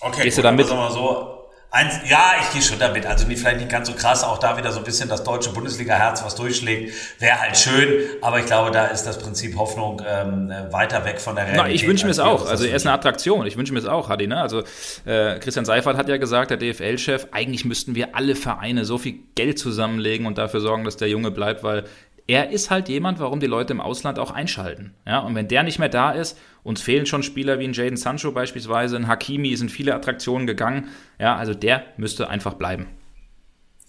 [0.00, 0.68] Okay, Gehst gut, du damit?
[0.68, 1.33] Mal so,
[1.74, 3.04] Eins, ja, ich gehe schon damit.
[3.04, 5.50] Also nicht, vielleicht nicht ganz so krass, auch da wieder so ein bisschen das deutsche
[5.50, 6.94] Bundesliga-Herz, was durchschlägt.
[7.18, 11.34] Wäre halt schön, aber ich glaube, da ist das Prinzip Hoffnung ähm, weiter weg von
[11.34, 11.66] der Realität.
[11.66, 12.48] Na, ich wünsche mir es auch.
[12.48, 13.44] Also er ist eine Attraktion.
[13.46, 14.28] Ich wünsche mir es auch, Hadi.
[14.28, 14.40] Ne?
[14.40, 14.62] Also
[15.04, 19.18] äh, Christian Seifert hat ja gesagt, der DFL-Chef, eigentlich müssten wir alle Vereine so viel
[19.34, 21.86] Geld zusammenlegen und dafür sorgen, dass der Junge bleibt, weil
[22.26, 24.94] er ist halt jemand, warum die Leute im Ausland auch einschalten.
[25.06, 27.96] Ja, und wenn der nicht mehr da ist, uns fehlen schon Spieler wie ein Jaden
[27.96, 30.88] Sancho beispielsweise, ein Hakimi, sind viele Attraktionen gegangen.
[31.18, 32.88] Ja, also der müsste einfach bleiben.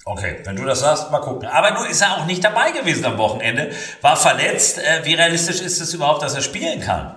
[0.03, 1.47] Okay, wenn du das sagst, mal gucken.
[1.47, 3.71] Aber nur ist er auch nicht dabei gewesen am Wochenende,
[4.01, 4.77] war verletzt.
[4.77, 7.15] Äh, wie realistisch ist es überhaupt, dass er spielen kann?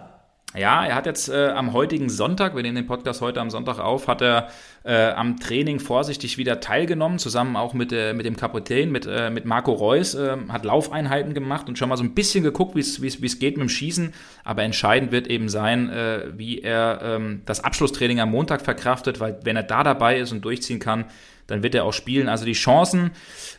[0.57, 3.79] Ja, er hat jetzt äh, am heutigen Sonntag, wir nehmen den Podcast heute am Sonntag
[3.79, 4.49] auf, hat er
[4.83, 9.29] äh, am Training vorsichtig wieder teilgenommen, zusammen auch mit, äh, mit dem Kapitän, mit, äh,
[9.29, 12.81] mit Marco Reus, äh, hat Laufeinheiten gemacht und schon mal so ein bisschen geguckt, wie
[12.81, 14.15] es geht mit dem Schießen.
[14.43, 19.39] Aber entscheidend wird eben sein, äh, wie er ähm, das Abschlusstraining am Montag verkraftet, weil
[19.45, 21.05] wenn er da dabei ist und durchziehen kann,
[21.49, 22.29] dann wird er auch spielen.
[22.29, 23.11] Also die Chancen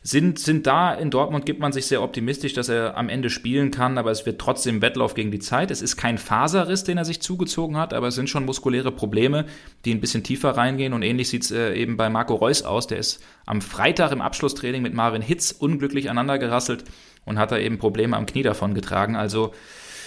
[0.02, 0.94] sind, sind da.
[0.94, 4.26] In Dortmund gibt man sich sehr optimistisch, dass er am Ende spielen kann, aber es
[4.26, 5.72] wird trotzdem Wettlauf gegen die Zeit.
[5.72, 9.46] Es ist kein Faserriss, den er sich zugezogen hat, aber es sind schon muskuläre Probleme,
[9.84, 10.94] die ein bisschen tiefer reingehen.
[10.94, 12.88] Und ähnlich sieht es äh, eben bei Marco Reus aus.
[12.88, 16.84] Der ist am Freitag im Abschlusstraining mit Marvin Hitz unglücklich aneinandergerasselt
[17.26, 19.16] und hat da eben Probleme am Knie davon getragen.
[19.16, 19.52] Also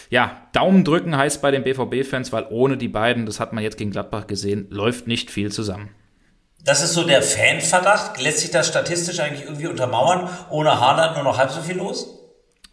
[0.08, 3.78] ja, Daumen drücken heißt bei den BVB-Fans, weil ohne die beiden, das hat man jetzt
[3.78, 5.88] gegen Gladbach gesehen, läuft nicht viel zusammen.
[6.64, 8.20] Das ist so der Fanverdacht.
[8.20, 10.28] Lässt sich das statistisch eigentlich irgendwie untermauern?
[10.48, 12.21] Ohne Haaland nur noch halb so viel los?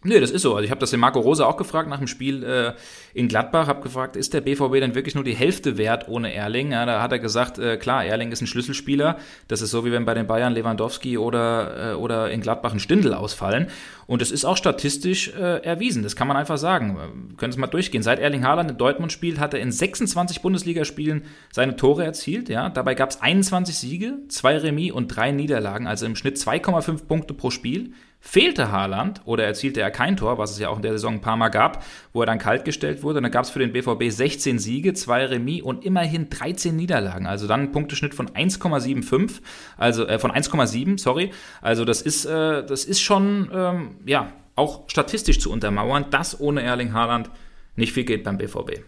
[0.02, 0.54] Nee, das ist so.
[0.54, 2.72] Also ich habe das den Marco Rose auch gefragt nach dem Spiel äh,
[3.12, 6.72] in Gladbach, habe gefragt, ist der BVB denn wirklich nur die Hälfte wert ohne Erling?
[6.72, 9.18] Ja, da hat er gesagt, äh, klar, Erling ist ein Schlüsselspieler.
[9.46, 12.80] Das ist so, wie wenn bei den Bayern Lewandowski oder, äh, oder in Gladbach ein
[12.80, 13.66] Stindel ausfallen.
[14.06, 16.02] Und es ist auch statistisch äh, erwiesen.
[16.02, 17.34] Das kann man einfach sagen.
[17.36, 18.02] Können es mal durchgehen.
[18.02, 22.48] Seit Erling Haaland in Dortmund spielt, hat er in 26 Bundesligaspielen seine Tore erzielt.
[22.48, 27.04] Ja, dabei gab es 21 Siege, zwei Remis und drei Niederlagen, also im Schnitt 2,5
[27.04, 27.92] Punkte pro Spiel.
[28.22, 31.20] Fehlte Haaland oder erzielte er kein Tor, was es ja auch in der Saison ein
[31.22, 34.58] paar Mal gab, wo er dann kaltgestellt wurde, dann gab es für den BVB 16
[34.58, 37.26] Siege, zwei Remis und immerhin 13 Niederlagen.
[37.26, 39.40] Also dann ein Punkteschnitt von 1,75,
[39.78, 41.30] also äh, von 1,7, sorry.
[41.62, 46.62] Also das ist, äh, das ist schon ähm, ja auch statistisch zu untermauern, dass ohne
[46.62, 47.30] Erling Haaland
[47.74, 48.82] nicht viel geht beim BVB.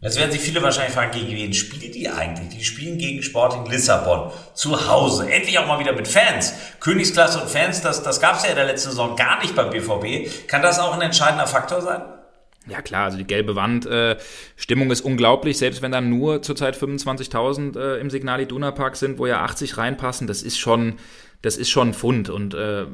[0.00, 2.56] Jetzt werden sich viele wahrscheinlich fragen, gegen wen spielen die eigentlich?
[2.56, 5.28] Die spielen gegen Sporting Lissabon zu Hause.
[5.28, 6.54] Endlich auch mal wieder mit Fans.
[6.78, 9.70] Königsklasse und Fans, das, das gab es ja in der letzten Saison gar nicht beim
[9.70, 10.46] BVB.
[10.46, 12.02] Kann das auch ein entscheidender Faktor sein?
[12.68, 14.16] Ja klar, also die gelbe Wand, äh,
[14.56, 19.18] Stimmung ist unglaublich, selbst wenn dann nur zurzeit 25.000 äh, im Signal Iduna Park sind,
[19.18, 20.98] wo ja 80 reinpassen, das ist schon,
[21.42, 22.84] das ist schon ein Fund und äh,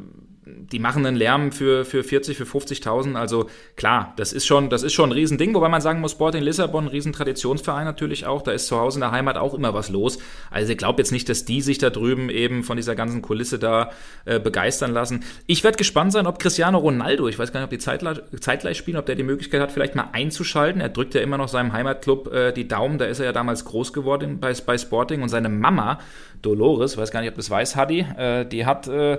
[0.46, 3.14] die machen einen Lärm für, für 40, für 50.000.
[3.14, 6.42] Also klar, das ist schon, das ist schon ein Riesending, wobei man sagen muss, Sporting
[6.42, 9.88] Lissabon, ein Riesentraditionsverein natürlich auch, da ist zu Hause in der Heimat auch immer was
[9.88, 10.18] los.
[10.50, 13.58] Also ich glaube jetzt nicht, dass die sich da drüben eben von dieser ganzen Kulisse
[13.58, 13.90] da
[14.26, 15.24] äh, begeistern lassen.
[15.46, 18.76] Ich werde gespannt sein, ob Cristiano Ronaldo, ich weiß gar nicht, ob die zeitgleich, zeitgleich
[18.76, 20.80] spielen, ob der die Möglichkeit hat, vielleicht mal einzuschalten.
[20.82, 23.64] Er drückt ja immer noch seinem Heimatclub äh, die Daumen, da ist er ja damals
[23.64, 26.00] groß geworden bei, bei Sporting und seine Mama,
[26.42, 29.18] Dolores, weiß gar nicht, ob das weiß, Hadi, äh, die hat äh,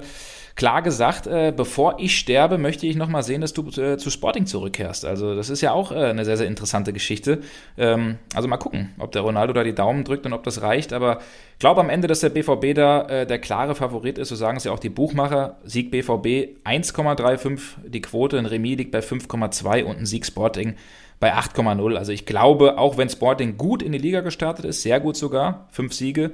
[0.56, 4.46] klar gesagt, äh, bevor ich sterbe, möchte ich nochmal sehen, dass du äh, zu Sporting
[4.46, 5.04] zurückkehrst.
[5.04, 7.42] Also das ist ja auch äh, eine sehr, sehr interessante Geschichte.
[7.78, 10.94] Ähm, also mal gucken, ob der Ronaldo da die Daumen drückt und ob das reicht.
[10.94, 11.20] Aber
[11.54, 14.30] ich glaube am Ende, dass der BVB da äh, der klare Favorit ist.
[14.30, 15.58] So sagen es ja auch die Buchmacher.
[15.66, 20.76] Sieg BVB 1,35, die Quote, ein Remis liegt bei 5,2 und ein Sieg Sporting
[21.20, 21.96] bei 8,0.
[21.96, 25.68] Also ich glaube, auch wenn Sporting gut in die Liga gestartet ist, sehr gut sogar,
[25.72, 26.32] fünf Siege,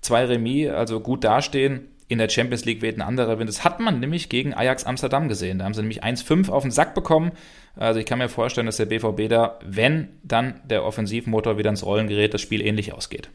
[0.00, 3.48] zwei Remis, also gut dastehen, in der Champions League weht ein anderer Wind.
[3.48, 5.58] Das hat man nämlich gegen Ajax Amsterdam gesehen.
[5.58, 7.32] Da haben sie nämlich 1-5 auf den Sack bekommen.
[7.76, 11.84] Also ich kann mir vorstellen, dass der BVB da, wenn dann der Offensivmotor wieder ins
[11.84, 13.30] Rollen gerät, das Spiel ähnlich ausgeht.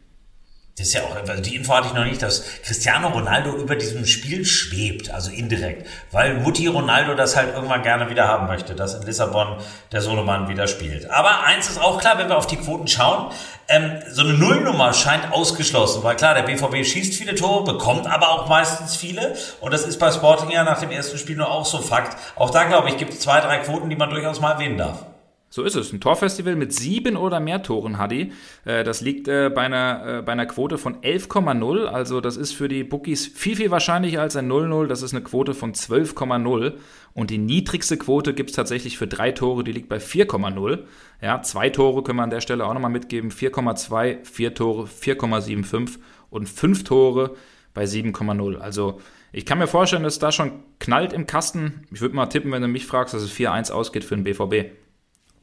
[0.80, 3.76] Das ist ja auch, also die Info hatte ich noch nicht, dass Cristiano Ronaldo über
[3.76, 8.76] diesem Spiel schwebt, also indirekt, weil Mutti Ronaldo das halt irgendwann gerne wieder haben möchte,
[8.76, 9.58] dass in Lissabon
[9.92, 11.12] der Sohnemann wieder spielt.
[11.12, 13.30] Aber eins ist auch klar, wenn wir auf die Quoten schauen,
[13.68, 18.30] ähm, so eine Nullnummer scheint ausgeschlossen, weil klar, der BVB schießt viele Tore, bekommt aber
[18.30, 21.66] auch meistens viele und das ist bei Sporting ja nach dem ersten Spiel nur auch
[21.66, 22.16] so Fakt.
[22.38, 25.04] Auch da, glaube ich, gibt es zwei, drei Quoten, die man durchaus mal erwähnen darf.
[25.52, 25.92] So ist es.
[25.92, 28.32] Ein Torfestival mit sieben oder mehr Toren, Hadi.
[28.66, 31.86] Äh, das liegt äh, bei einer, äh, bei einer Quote von 11,0.
[31.86, 34.86] Also das ist für die Bookies viel, viel wahrscheinlicher als ein 0-0.
[34.86, 36.74] Das ist eine Quote von 12,0.
[37.14, 40.84] Und die niedrigste Quote gibt es tatsächlich für drei Tore, die liegt bei 4,0.
[41.22, 43.32] Ja, zwei Tore können wir an der Stelle auch nochmal mitgeben.
[43.32, 45.98] 4,2, vier Tore 4,75
[46.30, 47.36] und fünf Tore
[47.74, 48.58] bei 7,0.
[48.58, 51.88] Also ich kann mir vorstellen, dass da schon knallt im Kasten.
[51.92, 54.72] Ich würde mal tippen, wenn du mich fragst, dass es 4-1 ausgeht für den BVB.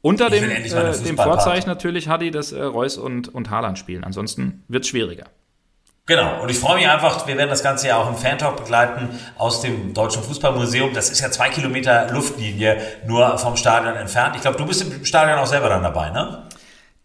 [0.06, 4.04] Unter dem, äh, dem Vorzeichen natürlich, Hadi, dass äh, Reus und, und Haaland spielen.
[4.04, 5.24] Ansonsten wird es schwieriger.
[6.06, 9.08] Genau, und ich freue mich einfach, wir werden das Ganze ja auch im Fantalk begleiten
[9.36, 10.94] aus dem Deutschen Fußballmuseum.
[10.94, 14.36] Das ist ja zwei Kilometer Luftlinie nur vom Stadion entfernt.
[14.36, 16.44] Ich glaube, du bist im Stadion auch selber dann dabei, ne?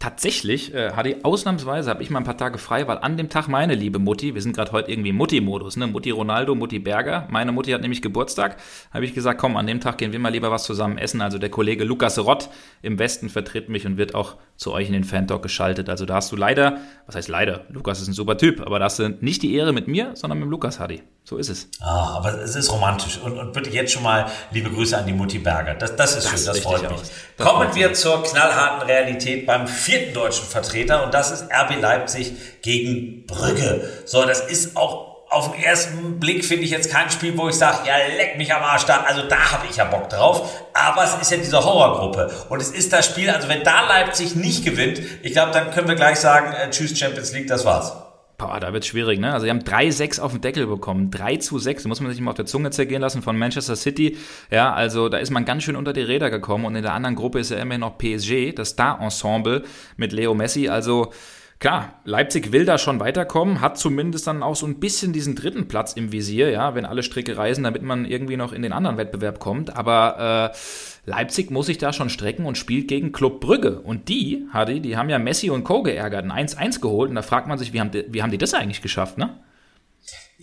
[0.02, 3.48] Tatsächlich, äh, ich ausnahmsweise, habe ich mal ein paar Tage frei, weil an dem Tag
[3.48, 5.86] meine liebe Mutti, wir sind gerade heute irgendwie Mutti-Modus, ne?
[5.86, 7.28] Mutti Ronaldo, Mutti Berger.
[7.30, 8.58] Meine Mutti hat nämlich Geburtstag.
[8.92, 11.22] Habe ich gesagt, komm, an dem Tag gehen wir mal lieber was zusammen essen.
[11.22, 12.50] Also der Kollege Lukas Rott
[12.82, 15.88] im Westen vertritt mich und wird auch zu euch in den Fan-Talk geschaltet.
[15.88, 18.86] Also da hast du leider, was heißt leider, Lukas ist ein super Typ, aber da
[18.86, 21.04] hast du nicht die Ehre mit mir, sondern mit dem Lukas Hadi.
[21.24, 21.70] So ist es.
[21.80, 23.20] Ah, aber es ist romantisch.
[23.20, 25.76] Und, und bitte jetzt schon mal liebe Grüße an die Mutti Berger.
[25.76, 27.00] Das, das ist das schön, das freut mich.
[27.38, 33.26] Kommen wir zur knallharten Realität beim vierten deutschen Vertreter und das ist RB Leipzig gegen
[33.26, 33.90] Brügge.
[34.06, 37.56] So, das ist auch auf den ersten Blick finde ich jetzt kein Spiel, wo ich
[37.56, 39.04] sage, ja, leck mich am Arsch da.
[39.04, 40.50] Also da habe ich ja Bock drauf.
[40.74, 42.30] Aber es ist ja diese Horrorgruppe.
[42.50, 45.88] Und es ist das Spiel, also wenn da Leipzig nicht gewinnt, ich glaube, dann können
[45.88, 47.94] wir gleich sagen, äh, tschüss Champions League, das war's.
[48.42, 49.34] Boah, da wird schwierig, ne?
[49.34, 51.12] Also, sie haben 3-6 auf den Deckel bekommen.
[51.12, 54.18] 3 zu 6, muss man sich mal auf der Zunge zergehen lassen von Manchester City.
[54.50, 56.66] Ja, also, da ist man ganz schön unter die Räder gekommen.
[56.66, 59.64] Und in der anderen Gruppe ist ja immerhin noch PSG, das Star-Ensemble
[59.96, 60.70] mit Leo Messi.
[60.70, 61.12] Also,
[61.62, 65.68] Klar, Leipzig will da schon weiterkommen, hat zumindest dann auch so ein bisschen diesen dritten
[65.68, 68.98] Platz im Visier, ja, wenn alle Stricke reisen, damit man irgendwie noch in den anderen
[68.98, 69.78] Wettbewerb kommt.
[69.78, 70.58] Aber äh,
[71.08, 73.80] Leipzig muss sich da schon strecken und spielt gegen Club Brügge.
[73.80, 75.84] Und die, Hadi, die haben ja Messi und Co.
[75.84, 77.10] geärgert, ein 1-1 geholt.
[77.10, 79.38] Und da fragt man sich, wie haben die, wie haben die das eigentlich geschafft, ne?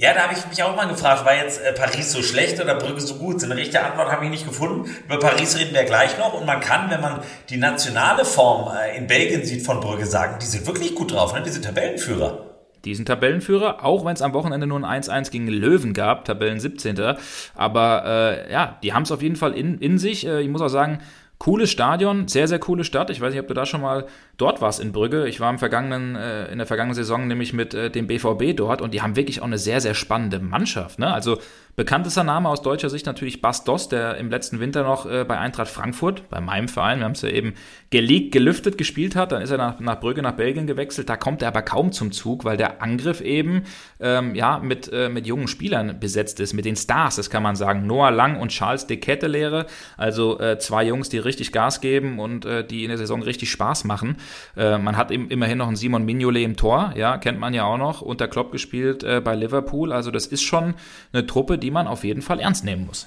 [0.01, 2.77] Ja, da habe ich mich auch mal gefragt, war jetzt äh, Paris so schlecht oder
[2.77, 3.43] Brügge so gut?
[3.43, 4.89] Eine richtige Antwort habe ich nicht gefunden.
[5.07, 6.35] Über Paris reden wir gleich noch.
[6.35, 7.19] Und man kann, wenn man
[7.51, 11.35] die nationale Form äh, in Belgien sieht von Brügge, sagen, die sind wirklich gut drauf,
[11.35, 11.43] ne?
[11.43, 12.45] die sind Tabellenführer.
[12.85, 16.61] Die sind Tabellenführer, auch wenn es am Wochenende nur ein 1-1 gegen Löwen gab, Tabellen
[16.61, 17.17] 17.
[17.57, 20.25] Aber äh, ja, die haben es auf jeden Fall in, in sich.
[20.25, 21.01] Äh, ich muss auch sagen,
[21.39, 23.11] Cooles Stadion, sehr, sehr coole Stadt.
[23.11, 24.07] Ich weiß nicht, ob du da schon mal
[24.39, 25.29] dort warst in Brügge.
[25.29, 28.83] Ich war im vergangenen, äh, in der vergangenen Saison nämlich mit äh, dem BVB dort
[28.83, 30.99] und die haben wirklich auch eine sehr, sehr spannende Mannschaft.
[30.99, 31.13] Ne?
[31.13, 31.39] Also
[31.79, 35.39] Bekanntester Name aus deutscher Sicht natürlich Bas Doss, der im letzten Winter noch äh, bei
[35.39, 37.55] Eintracht Frankfurt, bei meinem Verein, wir haben es ja eben
[37.91, 39.31] geleakt, gelüftet gespielt hat.
[39.31, 41.09] Dann ist er nach, nach Brügge, nach Belgien gewechselt.
[41.09, 43.63] Da kommt er aber kaum zum Zug, weil der Angriff eben
[44.01, 47.55] ähm, ja, mit, äh, mit jungen Spielern besetzt ist, mit den Stars, das kann man
[47.55, 47.87] sagen.
[47.87, 52.45] Noah Lang und Charles de Kettelehre, also äh, zwei Jungs, die richtig Gas geben und
[52.45, 54.17] äh, die in der Saison richtig Spaß machen.
[54.57, 57.63] Äh, man hat eben immerhin noch einen Simon Mignolet im Tor, ja, kennt man ja
[57.63, 59.93] auch noch, unter Klopp gespielt äh, bei Liverpool.
[59.93, 60.75] Also das ist schon
[61.13, 63.07] eine Truppe, die die man auf jeden Fall ernst nehmen muss.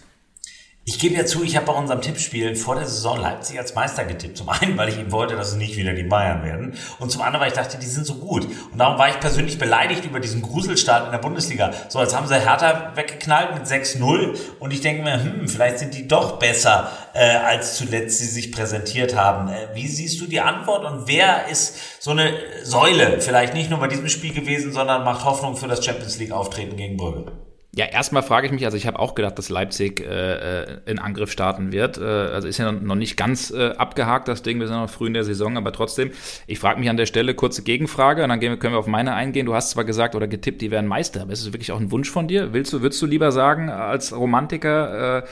[0.83, 4.03] Ich gebe ja zu, ich habe bei unserem Tippspiel vor der Saison Leipzig als Meister
[4.03, 4.37] getippt.
[4.37, 6.75] Zum einen, weil ich eben wollte, dass es nicht wieder die Bayern werden.
[6.99, 8.45] Und zum anderen, weil ich dachte, die sind so gut.
[8.45, 11.71] Und darum war ich persönlich beleidigt über diesen Gruselstart in der Bundesliga.
[11.89, 14.37] So, jetzt haben sie Hertha weggeknallt mit 6-0.
[14.59, 18.51] Und ich denke mir, hm, vielleicht sind die doch besser, äh, als zuletzt sie sich
[18.51, 19.49] präsentiert haben.
[19.49, 20.85] Äh, wie siehst du die Antwort?
[20.85, 25.25] Und wer ist so eine Säule, vielleicht nicht nur bei diesem Spiel gewesen, sondern macht
[25.25, 27.31] Hoffnung für das Champions League Auftreten gegen Brügge?
[27.73, 30.99] Ja, erstmal frage ich mich, also ich habe auch gedacht, dass Leipzig äh, äh, in
[30.99, 31.97] Angriff starten wird.
[31.97, 35.07] Äh, also ist ja noch nicht ganz äh, abgehakt, das Ding, wir sind noch früh
[35.07, 36.11] in der Saison, aber trotzdem,
[36.47, 39.13] ich frage mich an der Stelle, kurze Gegenfrage und dann gehen, können wir auf meine
[39.13, 39.45] eingehen.
[39.45, 41.91] Du hast zwar gesagt oder getippt, die werden Meister, aber ist es wirklich auch ein
[41.91, 42.51] Wunsch von dir?
[42.51, 45.23] Willst du, würdest du lieber sagen, als Romantiker, äh,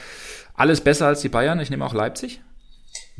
[0.54, 1.60] alles besser als die Bayern?
[1.60, 2.40] Ich nehme auch Leipzig?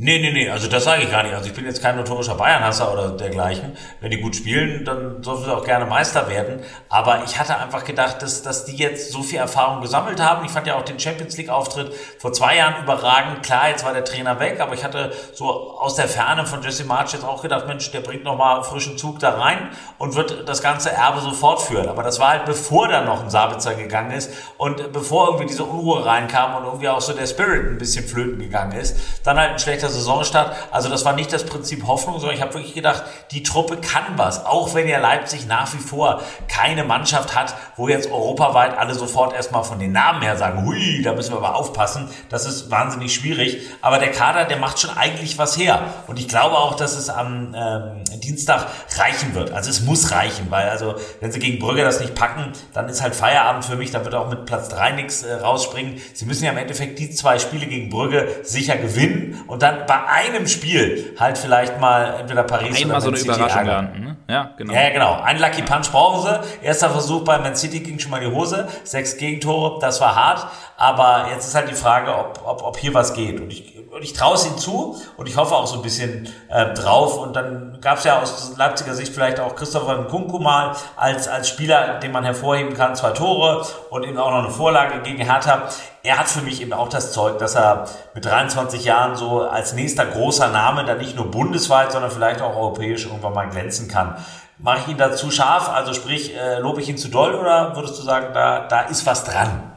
[0.02, 1.34] Nee, nee, nee, also das sage ich gar nicht.
[1.34, 3.76] Also ich bin jetzt kein notorischer Bayernhasser oder dergleichen.
[4.00, 6.60] Wenn die gut spielen, dann dürfen sie auch gerne Meister werden.
[6.88, 10.46] Aber ich hatte einfach gedacht, dass, dass die jetzt so viel Erfahrung gesammelt haben.
[10.46, 13.42] Ich fand ja auch den Champions League-Auftritt vor zwei Jahren überragend.
[13.42, 15.44] Klar, jetzt war der Trainer weg, aber ich hatte so
[15.78, 19.18] aus der Ferne von Jesse March jetzt auch gedacht, Mensch, der bringt nochmal frischen Zug
[19.18, 21.90] da rein und wird das ganze Erbe so fortführen.
[21.90, 25.64] Aber das war halt bevor da noch ein Sabitzer gegangen ist und bevor irgendwie diese
[25.64, 28.96] Unruhe reinkam und irgendwie auch so der Spirit ein bisschen flöten gegangen ist.
[29.24, 30.56] Dann halt ein schlechter Saisonstart.
[30.70, 34.04] Also das war nicht das Prinzip Hoffnung, sondern ich habe wirklich gedacht, die Truppe kann
[34.16, 34.46] was.
[34.46, 39.34] Auch wenn ja Leipzig nach wie vor keine Mannschaft hat, wo jetzt europaweit alle sofort
[39.34, 42.08] erstmal von den Namen her sagen, hui, da müssen wir aber aufpassen.
[42.28, 43.58] Das ist wahnsinnig schwierig.
[43.82, 45.82] Aber der Kader, der macht schon eigentlich was her.
[46.06, 49.52] Und ich glaube auch, dass es am ähm, Dienstag reichen wird.
[49.52, 53.02] Also es muss reichen, weil also wenn sie gegen Brügge das nicht packen, dann ist
[53.02, 53.90] halt Feierabend für mich.
[53.90, 56.00] Dann wird auch mit Platz drei nichts äh, rausspringen.
[56.14, 60.06] Sie müssen ja im Endeffekt die zwei Spiele gegen Brügge sicher gewinnen und dann bei
[60.06, 64.16] einem Spiel halt vielleicht mal entweder Paris Einmal oder so eine Überraschung landen, ne?
[64.28, 64.72] Ja, genau.
[64.72, 65.20] Ja, genau.
[65.22, 66.64] Ein Lucky Punch brauchen sie.
[66.64, 68.68] Erster Versuch bei Man City ging schon mal die Hose.
[68.84, 70.46] Sechs Gegentore, das war hart.
[70.76, 73.40] Aber jetzt ist halt die Frage, ob, ob, ob hier was geht.
[73.40, 76.28] Und ich, und ich traue es ihnen zu und ich hoffe auch so ein bisschen
[76.48, 77.18] äh, drauf.
[77.18, 81.48] Und dann gab es ja aus Leipziger Sicht vielleicht auch Christopher Nkunku mal als, als
[81.48, 85.68] Spieler, den man hervorheben kann, zwei Tore und eben auch noch eine Vorlage gegen Hertha
[86.02, 89.74] er hat für mich eben auch das Zeug, dass er mit 23 Jahren so als
[89.74, 94.16] nächster großer Name dann nicht nur bundesweit, sondern vielleicht auch europäisch irgendwann mal glänzen kann.
[94.58, 97.74] Mache ich ihn da zu scharf, also sprich, äh, lobe ich ihn zu doll oder
[97.76, 99.69] würdest du sagen, da, da ist was dran?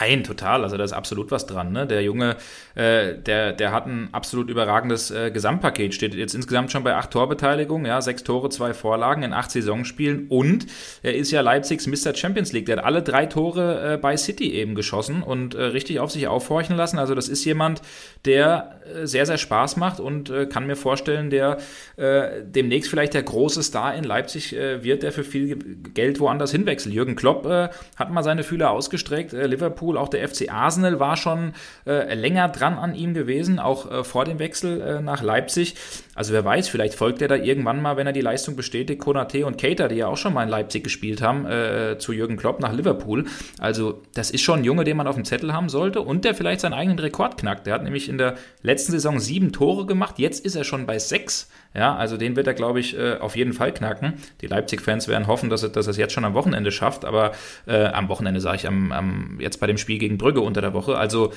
[0.00, 0.62] Nein, total.
[0.62, 1.72] Also da ist absolut was dran.
[1.72, 1.86] Ne?
[1.86, 2.36] Der Junge,
[2.74, 5.94] äh, der, der hat ein absolut überragendes äh, Gesamtpaket.
[5.94, 10.26] Steht jetzt insgesamt schon bei acht Torbeteiligungen, ja, sechs Tore, zwei Vorlagen in acht Saisonspielen.
[10.28, 10.66] Und
[11.02, 12.14] er ist ja Leipzigs Mr.
[12.14, 12.66] Champions League.
[12.66, 16.26] Der hat alle drei Tore äh, bei City eben geschossen und äh, richtig auf sich
[16.26, 16.98] aufhorchen lassen.
[16.98, 17.80] Also das ist jemand,
[18.24, 21.58] der äh, sehr, sehr Spaß macht und äh, kann mir vorstellen, der
[21.96, 25.56] demnächst vielleicht der große Star in Leipzig wird, der für viel
[25.94, 26.94] Geld woanders hinwechselt.
[26.94, 29.32] Jürgen Klopp hat mal seine Fühler ausgestreckt.
[29.32, 31.52] Liverpool Liverpool, auch der FC Arsenal war schon
[31.86, 35.74] äh, länger dran an ihm gewesen, auch äh, vor dem Wechsel äh, nach Leipzig.
[36.14, 39.46] Also wer weiß, vielleicht folgt er da irgendwann mal, wenn er die Leistung bestätigt, Konate
[39.46, 42.60] und Cater, die ja auch schon mal in Leipzig gespielt haben, äh, zu Jürgen Klopp
[42.60, 43.24] nach Liverpool.
[43.58, 46.34] Also das ist schon ein Junge, den man auf dem Zettel haben sollte und der
[46.34, 47.66] vielleicht seinen eigenen Rekord knackt.
[47.66, 50.98] Der hat nämlich in der letzten Saison sieben Tore gemacht, jetzt ist er schon bei
[50.98, 51.50] sechs.
[51.74, 54.14] Ja, also den wird er, glaube ich, äh, auf jeden Fall knacken.
[54.40, 57.32] Die Leipzig-Fans werden hoffen, dass er, dass er es jetzt schon am Wochenende schafft, aber
[57.66, 60.72] äh, am Wochenende sage ich, am, am, jetzt bei dem Spiel gegen Brügge unter der
[60.72, 60.96] Woche.
[60.96, 61.32] Also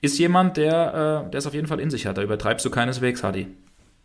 [0.00, 2.16] ist jemand, der, äh, es auf jeden Fall in sich hat.
[2.16, 3.48] Da übertreibst du keineswegs, Hadi.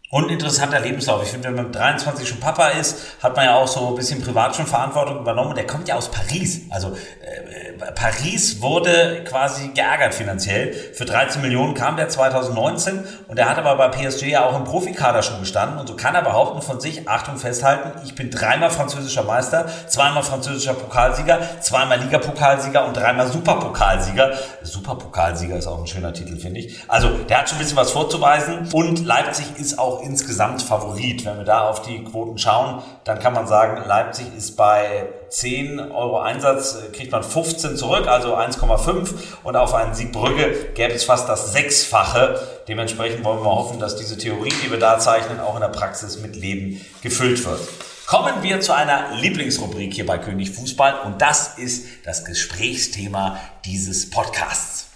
[0.10, 1.22] Und interessanter Lebenslauf.
[1.24, 3.96] Ich finde, wenn man mit 23 schon Papa ist, hat man ja auch so ein
[3.96, 5.54] bisschen privat schon Verantwortung übernommen.
[5.54, 6.62] Der kommt ja aus Paris.
[6.70, 10.74] Also äh, Paris wurde quasi geärgert finanziell.
[10.94, 14.64] Für 13 Millionen kam der 2019 und er hat aber bei PSG ja auch im
[14.64, 15.78] Profikader schon gestanden.
[15.78, 20.24] Und so kann er behaupten von sich, Achtung festhalten, ich bin dreimal französischer Meister, zweimal
[20.24, 24.32] französischer Pokalsieger, zweimal Ligapokalsieger und dreimal Superpokalsieger.
[24.64, 26.80] Superpokalsieger ist auch ein schöner Titel, finde ich.
[26.88, 31.26] Also der hat schon ein bisschen was vorzuweisen und Leipzig ist auch insgesamt Favorit.
[31.26, 35.92] Wenn wir da auf die Quoten schauen, dann kann man sagen, Leipzig ist bei 10
[35.92, 40.94] Euro Einsatz, äh, kriegt man 15 zurück, also 1,5 und auf einen Sieg Brügge gäbe
[40.94, 42.40] es fast das Sechsfache.
[42.68, 46.20] Dementsprechend wollen wir hoffen, dass diese Theorie, die wir da zeichnen, auch in der Praxis
[46.20, 47.60] mit Leben gefüllt wird.
[48.08, 54.10] Kommen wir zu einer Lieblingsrubrik hier bei König Fußball und das ist das Gesprächsthema dieses
[54.10, 54.87] Podcasts.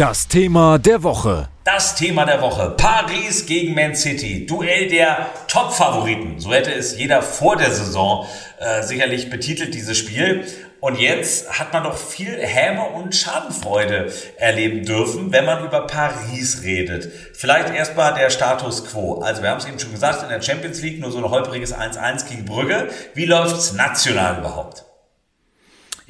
[0.00, 1.50] Das Thema der Woche.
[1.62, 2.70] Das Thema der Woche.
[2.78, 4.46] Paris gegen Man City.
[4.46, 6.40] Duell der Top-Favoriten.
[6.40, 8.24] So hätte es jeder vor der Saison
[8.60, 10.46] äh, sicherlich betitelt, dieses Spiel.
[10.80, 16.62] Und jetzt hat man doch viel Häme und Schadenfreude erleben dürfen, wenn man über Paris
[16.64, 17.12] redet.
[17.34, 19.20] Vielleicht erstmal der Status quo.
[19.20, 21.74] Also wir haben es eben schon gesagt, in der Champions League nur so ein holpriges
[21.74, 22.88] 1-1 gegen Brügge.
[23.12, 24.86] Wie läuft's national überhaupt?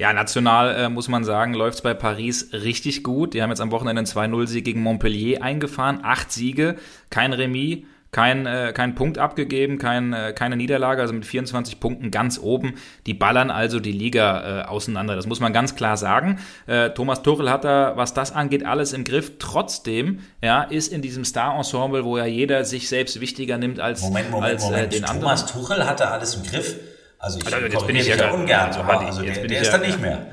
[0.01, 3.35] Ja, national äh, muss man sagen, läuft es bei Paris richtig gut.
[3.35, 5.99] Die haben jetzt am Wochenende einen 2-0-Sieg gegen Montpellier eingefahren.
[6.01, 6.77] Acht Siege,
[7.11, 12.09] kein Remis kein, äh, kein Punkt abgegeben, kein, äh, keine Niederlage, also mit 24 Punkten
[12.09, 12.73] ganz oben.
[13.05, 15.15] Die ballern also die Liga äh, auseinander.
[15.15, 16.39] Das muss man ganz klar sagen.
[16.65, 19.33] Äh, Thomas Tuchel hat da, was das angeht, alles im Griff.
[19.37, 24.31] Trotzdem ja, ist in diesem Star-Ensemble, wo ja jeder sich selbst wichtiger nimmt als, Moment,
[24.31, 24.93] Moment, als äh, Moment.
[24.93, 25.21] den anderen.
[25.21, 26.75] Thomas Tuchel hatte alles im Griff.
[27.21, 29.67] Also ich also jetzt bin ich ja, ja ungern, also, aber also der, der ist
[29.67, 30.25] ja, dann nicht mehr.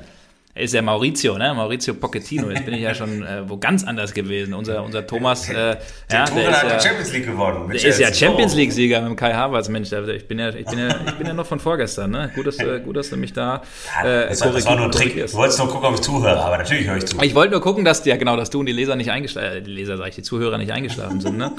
[0.55, 1.53] Er ist ja Maurizio, ne?
[1.53, 2.49] Maurizio Pochettino.
[2.49, 4.55] Jetzt bin ich ja schon äh, wo ganz anders gewesen.
[4.55, 5.77] Unser, unser Thomas, äh, der,
[6.11, 7.69] ja, der ist ja Champions League gewonnen.
[7.69, 9.69] Der ist ja Champions League Sieger mit dem Kai Havertz.
[9.69, 12.09] Mensch, ich bin ja, ich bin ja, ich bin ja noch von vorgestern.
[12.09, 12.31] Ne?
[12.33, 13.61] Gut, dass, äh, gut, dass du mich da
[14.03, 15.15] äh, das, war, das war nur ein Trick.
[15.15, 17.21] Du wolltest nur gucken, ob ich zuhöre, aber natürlich höre ich zu.
[17.21, 19.61] Ich wollte nur gucken, dass ja genau, dass du und die Leser nicht eingeschlafen, äh,
[19.61, 21.37] die Leser sag ich, die Zuhörer nicht eingeschlafen sind.
[21.37, 21.51] Ne?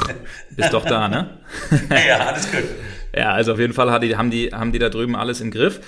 [0.50, 1.30] Bist doch da, ne?
[2.08, 2.64] ja, alles gut.
[3.14, 5.80] Ja, also auf jeden Fall haben die, haben die da drüben alles im Griff.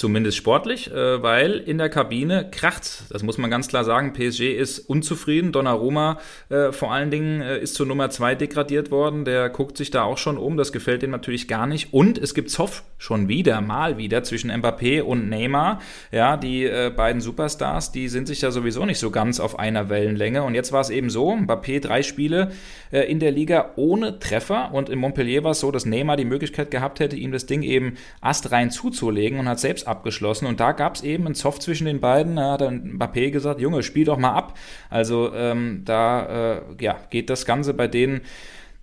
[0.00, 3.02] Zumindest sportlich, äh, weil in der Kabine kracht.
[3.10, 4.14] Das muss man ganz klar sagen.
[4.14, 5.52] PSG ist unzufrieden.
[5.52, 9.26] Donnarumma äh, vor allen Dingen äh, ist zur Nummer zwei degradiert worden.
[9.26, 10.56] Der guckt sich da auch schon um.
[10.56, 11.92] Das gefällt ihm natürlich gar nicht.
[11.92, 15.80] Und es gibt Zoff schon wieder, mal wieder zwischen Mbappé und Neymar.
[16.12, 20.42] Ja, die beiden Superstars, die sind sich ja sowieso nicht so ganz auf einer Wellenlänge.
[20.44, 22.52] Und jetzt war es eben so: Mbappé drei Spiele
[22.90, 24.72] in der Liga ohne Treffer.
[24.72, 27.62] Und in Montpellier war es so, dass Neymar die Möglichkeit gehabt hätte, ihm das Ding
[27.62, 30.46] eben astrein zuzulegen und hat selbst abgeschlossen.
[30.46, 32.36] Und da gab es eben einen Zoff zwischen den beiden.
[32.36, 34.56] Da hat dann Mbappé gesagt, Junge, spiel doch mal ab.
[34.88, 38.22] Also ähm, da äh, ja, geht das Ganze bei denen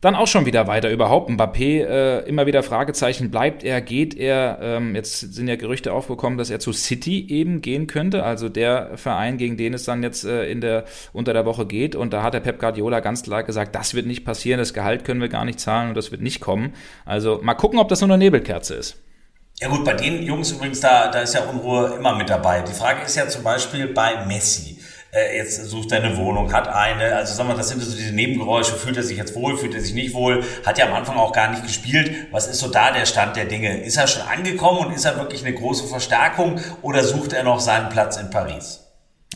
[0.01, 0.91] dann auch schon wieder weiter.
[0.91, 4.59] Überhaupt Mbappé, äh, immer wieder Fragezeichen, bleibt er, geht er?
[4.61, 8.91] Ähm, jetzt sind ja Gerüchte aufgekommen, dass er zu City eben gehen könnte, also der
[8.95, 11.95] Verein, gegen den es dann jetzt äh, in der, unter der Woche geht.
[11.95, 15.03] Und da hat der Pep Guardiola ganz klar gesagt, das wird nicht passieren, das Gehalt
[15.03, 16.73] können wir gar nicht zahlen und das wird nicht kommen.
[17.05, 19.01] Also mal gucken, ob das nur eine Nebelkerze ist.
[19.59, 22.61] Ja gut, bei den Jungs übrigens, da, da ist ja Unruhe immer mit dabei.
[22.61, 24.77] Die Frage ist ja zum Beispiel bei Messi.
[25.11, 28.13] Äh, jetzt sucht er eine Wohnung, hat eine, also sagen wir, das sind so diese
[28.13, 31.17] Nebengeräusche, fühlt er sich jetzt wohl, fühlt er sich nicht wohl, hat ja am Anfang
[31.17, 32.27] auch gar nicht gespielt.
[32.31, 33.81] Was ist so da der Stand der Dinge?
[33.81, 37.59] Ist er schon angekommen und ist er wirklich eine große Verstärkung oder sucht er noch
[37.59, 38.86] seinen Platz in Paris?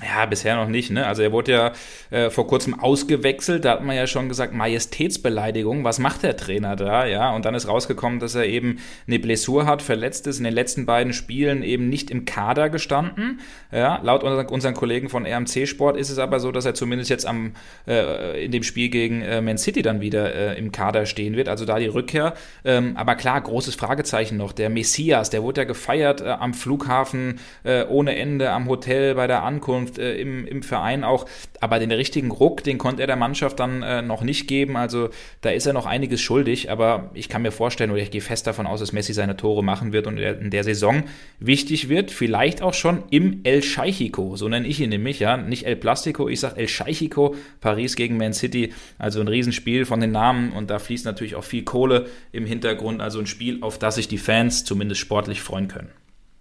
[0.03, 0.89] Ja, bisher noch nicht.
[0.89, 1.05] Ne?
[1.05, 1.71] Also er wurde ja
[2.09, 3.65] äh, vor kurzem ausgewechselt.
[3.65, 5.83] Da hat man ja schon gesagt, Majestätsbeleidigung.
[5.83, 7.05] Was macht der Trainer da?
[7.05, 10.53] Ja, und dann ist rausgekommen, dass er eben eine Blessur hat, verletzt ist, in den
[10.53, 13.41] letzten beiden Spielen eben nicht im Kader gestanden.
[13.71, 17.09] Ja, laut unseren, unseren Kollegen von RMC Sport ist es aber so, dass er zumindest
[17.11, 17.53] jetzt am
[17.87, 21.47] äh, in dem Spiel gegen äh, Man City dann wieder äh, im Kader stehen wird.
[21.47, 22.33] Also da die Rückkehr.
[22.65, 24.51] Ähm, aber klar, großes Fragezeichen noch.
[24.51, 29.27] Der Messias, der wurde ja gefeiert äh, am Flughafen äh, ohne Ende, am Hotel bei
[29.27, 31.25] der Ankunft Zukunft äh, im, im Verein auch.
[31.59, 34.77] Aber den richtigen Ruck, den konnte er der Mannschaft dann äh, noch nicht geben.
[34.77, 35.09] Also
[35.41, 36.71] da ist er noch einiges schuldig.
[36.71, 39.63] Aber ich kann mir vorstellen, oder ich gehe fest davon aus, dass Messi seine Tore
[39.63, 41.03] machen wird und er in der Saison
[41.39, 42.11] wichtig wird.
[42.11, 44.35] Vielleicht auch schon im El Scheichico.
[44.35, 45.37] So nenne ich ihn nämlich, ja.
[45.37, 47.35] Nicht El Plastico, ich sage El Scheichico.
[47.59, 48.73] Paris gegen Man City.
[48.97, 50.51] Also ein Riesenspiel von den Namen.
[50.53, 53.01] Und da fließt natürlich auch viel Kohle im Hintergrund.
[53.01, 55.89] Also ein Spiel, auf das sich die Fans zumindest sportlich freuen können.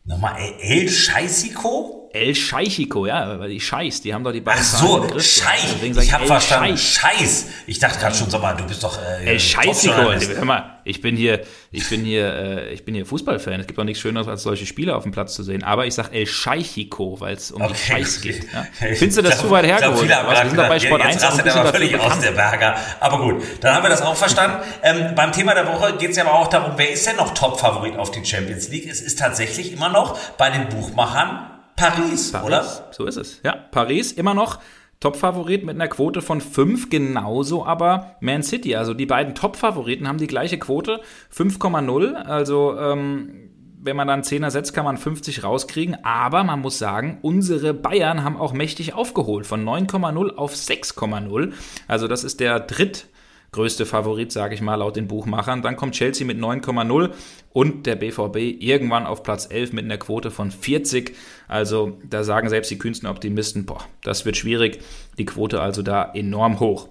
[0.05, 2.00] Nochmal El Scheichico?
[2.13, 5.77] El Scheichico, ja, weil die Scheiß, die haben doch die beiden Ach so, Scheiß.
[5.81, 7.47] Ich habe verstanden, Scheiß.
[7.69, 9.95] Ich dachte gerade schon, sag mal, du bist doch äh, El Scheißico.
[9.95, 13.61] Hör mal, ich bin hier, ich bin hier, äh, ich bin hier Fußballfan.
[13.61, 15.63] Es gibt doch nichts Schöneres, als solche Spieler auf dem Platz zu sehen.
[15.63, 18.53] Aber ich sag El Scheichico, weil es um okay, die Scheiß geht.
[18.53, 18.67] Ja?
[18.73, 20.01] Findest du das glaub, zu weit hergeholt?
[20.01, 22.77] Viele haben wir sind bei Sport jetzt 1 rastet er aber völlig aus der Berger.
[22.99, 24.57] Aber gut, dann haben wir das auch verstanden.
[24.83, 27.35] Ähm, beim Thema der Woche geht es ja aber auch darum, wer ist denn noch
[27.35, 28.91] Top-Favorit auf die Champions League?
[28.91, 31.50] Es ist tatsächlich immer noch bei den Buchmachern
[31.81, 32.65] Paris, Paris, oder?
[32.93, 33.41] So ist es.
[33.43, 34.59] Ja, Paris immer noch
[35.01, 38.77] Top-Favorit mit einer Quote von 5, genauso aber Man City.
[38.77, 41.01] Also die beiden Top-Favoriten haben die gleiche Quote,
[41.35, 42.13] 5,0.
[42.15, 43.51] Also ähm,
[43.83, 46.05] wenn man dann 10er setzt, kann man 50 rauskriegen.
[46.05, 51.53] Aber man muss sagen, unsere Bayern haben auch mächtig aufgeholt, von 9,0 auf 6,0.
[51.89, 53.07] Also das ist der dritt
[53.53, 55.63] größte Favorit, sage ich mal, laut den Buchmachern.
[55.63, 57.11] Dann kommt Chelsea mit 9,0
[57.53, 61.17] und der BVB irgendwann auf Platz 11 mit einer Quote von 40.
[61.49, 64.81] Also da sagen selbst die kühnsten Optimisten, boah, das wird schwierig.
[65.19, 66.89] Die Quote also da enorm hoch.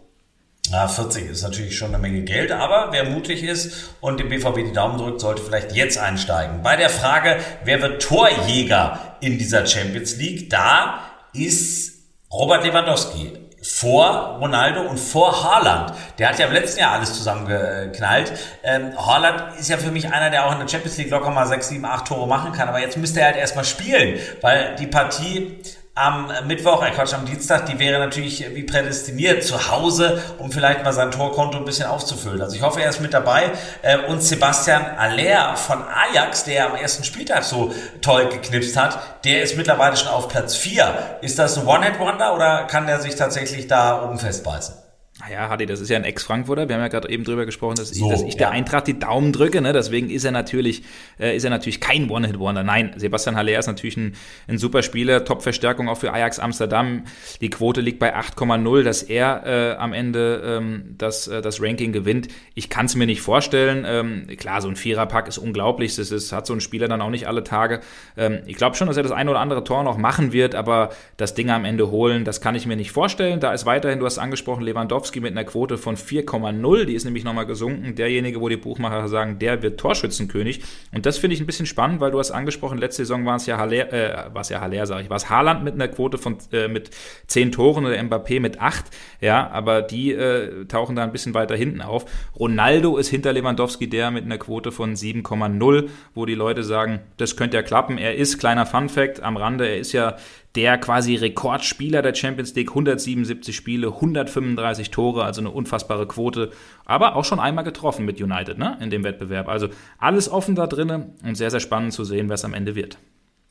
[0.71, 4.57] Ja, 40 ist natürlich schon eine Menge Geld, aber wer mutig ist und dem BVB
[4.67, 6.61] die Daumen drückt, sollte vielleicht jetzt einsteigen.
[6.61, 10.99] Bei der Frage, wer wird Torjäger in dieser Champions League, da
[11.33, 13.31] ist Robert Lewandowski
[13.61, 15.93] vor Ronaldo und vor Haaland.
[16.17, 18.31] Der hat ja im letzten Jahr alles zusammengeknallt.
[18.63, 21.45] Ähm, Haaland ist ja für mich einer, der auch in der Champions League locker mal
[21.45, 22.69] 6, 7, 8 Tore machen kann.
[22.69, 25.57] Aber jetzt müsste er halt erstmal spielen, weil die Partie
[25.99, 30.83] am Mittwoch, äh Quatsch, am Dienstag, die wäre natürlich wie prädestiniert zu Hause, um vielleicht
[30.83, 32.41] mal sein Torkonto ein bisschen aufzufüllen.
[32.41, 33.51] Also ich hoffe, er ist mit dabei.
[33.81, 39.43] Äh, und Sebastian Aller von Ajax, der am ersten Spieltag so toll geknipst hat, der
[39.43, 41.17] ist mittlerweile schon auf Platz 4.
[41.21, 44.88] Ist das ein One-Hit-Wonder oder kann der sich tatsächlich da oben festbeißen?
[45.21, 46.69] Naja, Hadi, das ist ja ein Ex-Frankfurter.
[46.69, 48.37] Wir haben ja gerade eben drüber gesprochen, dass so, ich, dass ich ja.
[48.37, 49.59] der Eintracht die Daumen drücke.
[49.59, 49.73] Ne?
[49.73, 50.83] Deswegen ist er natürlich,
[51.19, 52.63] äh, ist er natürlich kein One-Hit-Wonder.
[52.63, 54.15] Nein, Sebastian Haller ist natürlich ein,
[54.47, 55.25] ein super Spieler.
[55.25, 57.03] Top-Verstärkung auch für Ajax Amsterdam.
[57.41, 61.91] Die Quote liegt bei 8,0, dass er äh, am Ende ähm, das, äh, das Ranking
[61.91, 62.29] gewinnt.
[62.55, 63.83] Ich kann es mir nicht vorstellen.
[63.85, 65.97] Ähm, klar, so ein Viererpack ist unglaublich.
[65.97, 67.81] Das ist, hat so ein Spieler dann auch nicht alle Tage.
[68.15, 70.91] Ähm, ich glaube schon, dass er das eine oder andere Tor noch machen wird, aber
[71.17, 73.41] das Ding am Ende holen, das kann ich mir nicht vorstellen.
[73.41, 76.85] Da ist weiterhin, du hast angesprochen, Lewandowski Mit einer Quote von 4,0.
[76.85, 77.95] Die ist nämlich nochmal gesunken.
[77.95, 80.61] Derjenige, wo die Buchmacher sagen, der wird Torschützenkönig.
[80.93, 83.45] Und das finde ich ein bisschen spannend, weil du hast angesprochen, letzte Saison war es
[83.45, 86.17] ja Haller, äh, war es ja Haller, sage ich, war es Haaland mit einer Quote
[86.17, 86.91] von äh, mit
[87.27, 88.85] 10 Toren oder Mbappé mit 8.
[89.21, 92.05] Ja, aber die äh, tauchen da ein bisschen weiter hinten auf.
[92.37, 97.35] Ronaldo ist hinter Lewandowski der mit einer Quote von 7,0, wo die Leute sagen, das
[97.35, 97.97] könnte ja klappen.
[97.97, 100.17] Er ist, kleiner Fun Fact am Rande, er ist ja
[100.55, 106.51] der quasi Rekordspieler der Champions League, 177 Spiele, 135 Tore, also eine unfassbare Quote,
[106.85, 109.47] aber auch schon einmal getroffen mit United ne, in dem Wettbewerb.
[109.47, 112.75] Also alles offen da drinnen und sehr, sehr spannend zu sehen, wer es am Ende
[112.75, 112.97] wird.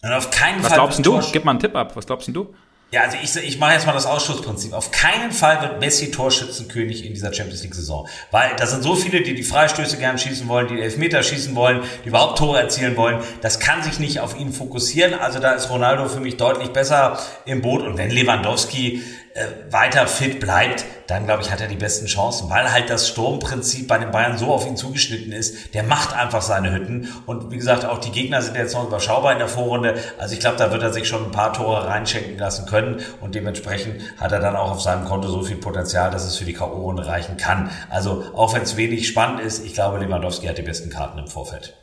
[0.02, 1.20] Und auf keinen Was Fall glaubst du?
[1.32, 1.96] Gib mal einen Tipp ab.
[1.96, 2.54] Was glaubst du?
[2.90, 4.72] Ja, also ich, ich mache jetzt mal das Ausschussprinzip.
[4.72, 8.08] Auf keinen Fall wird Messi Torschützenkönig in dieser Champions League Saison.
[8.30, 11.82] Weil da sind so viele, die die Freistöße gern schießen wollen, die Elfmeter schießen wollen,
[12.04, 13.22] die überhaupt Tore erzielen wollen.
[13.42, 15.12] Das kann sich nicht auf ihn fokussieren.
[15.12, 17.82] Also da ist Ronaldo für mich deutlich besser im Boot.
[17.82, 19.02] Und wenn Lewandowski
[19.38, 23.08] äh, weiter fit bleibt, dann glaube ich, hat er die besten Chancen, weil halt das
[23.08, 25.74] Sturmprinzip bei den Bayern so auf ihn zugeschnitten ist.
[25.74, 27.08] Der macht einfach seine Hütten.
[27.24, 29.94] Und wie gesagt, auch die Gegner sind jetzt noch überschaubar in der Vorrunde.
[30.18, 33.00] Also ich glaube, da wird er sich schon ein paar Tore reinschenken lassen können.
[33.20, 36.44] Und dementsprechend hat er dann auch auf seinem Konto so viel Potenzial, dass es für
[36.44, 37.70] die K.O.-Runde reichen kann.
[37.88, 41.28] Also auch wenn es wenig spannend ist, ich glaube, Lewandowski hat die besten Karten im
[41.28, 41.74] Vorfeld.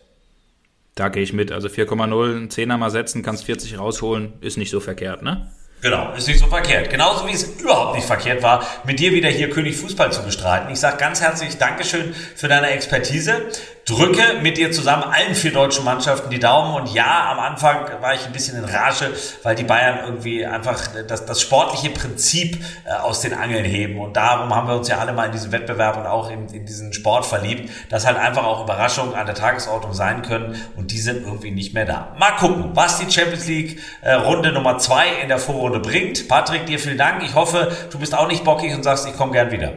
[0.93, 1.51] Da gehe ich mit.
[1.51, 5.51] Also 4,0, 10er mal setzen, kannst 40 rausholen, ist nicht so verkehrt, ne?
[5.85, 6.89] Genau, ist nicht so verkehrt.
[6.89, 10.71] Genauso wie es überhaupt nicht verkehrt war, mit dir wieder hier König Fußball zu bestreiten.
[10.71, 13.43] Ich sage ganz herzlich Dankeschön für deine Expertise
[13.85, 16.73] drücke mit dir zusammen allen vier deutschen Mannschaften die Daumen.
[16.73, 19.13] Und ja, am Anfang war ich ein bisschen in Rage,
[19.43, 23.99] weil die Bayern irgendwie einfach das, das sportliche Prinzip äh, aus den Angeln heben.
[23.99, 26.65] Und darum haben wir uns ja alle mal in diesen Wettbewerb und auch in, in
[26.65, 30.59] diesen Sport verliebt, dass halt einfach auch Überraschungen an der Tagesordnung sein können.
[30.75, 32.15] Und die sind irgendwie nicht mehr da.
[32.17, 36.27] Mal gucken, was die Champions League äh, Runde Nummer zwei in der Vorrunde bringt.
[36.27, 37.23] Patrick, dir vielen Dank.
[37.23, 39.73] Ich hoffe, du bist auch nicht bockig und sagst, ich komme gern wieder.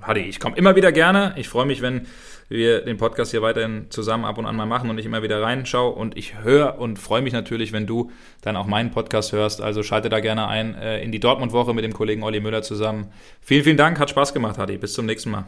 [0.00, 1.34] Hadi, ich komme immer wieder gerne.
[1.36, 2.06] Ich freue mich, wenn
[2.48, 5.42] wir den Podcast hier weiterhin zusammen ab und an mal machen und ich immer wieder
[5.42, 5.94] reinschaue.
[5.94, 8.10] Und ich höre und freue mich natürlich, wenn du
[8.40, 9.60] dann auch meinen Podcast hörst.
[9.60, 13.12] Also schalte da gerne ein äh, in die Dortmund-Woche mit dem Kollegen Olli Müller zusammen.
[13.42, 14.78] Vielen, vielen Dank, hat Spaß gemacht, Hadi.
[14.78, 15.44] Bis zum nächsten Mal.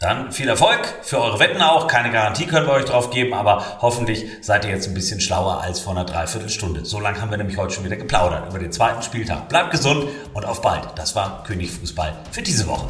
[0.00, 1.86] Dann viel Erfolg für eure Wetten auch.
[1.86, 5.60] Keine Garantie können wir euch drauf geben, aber hoffentlich seid ihr jetzt ein bisschen schlauer
[5.60, 6.86] als vor einer Dreiviertelstunde.
[6.86, 9.50] So lange haben wir nämlich heute schon wieder geplaudert über den zweiten Spieltag.
[9.50, 10.88] Bleibt gesund und auf bald.
[10.96, 12.86] Das war König Fußball für diese Woche.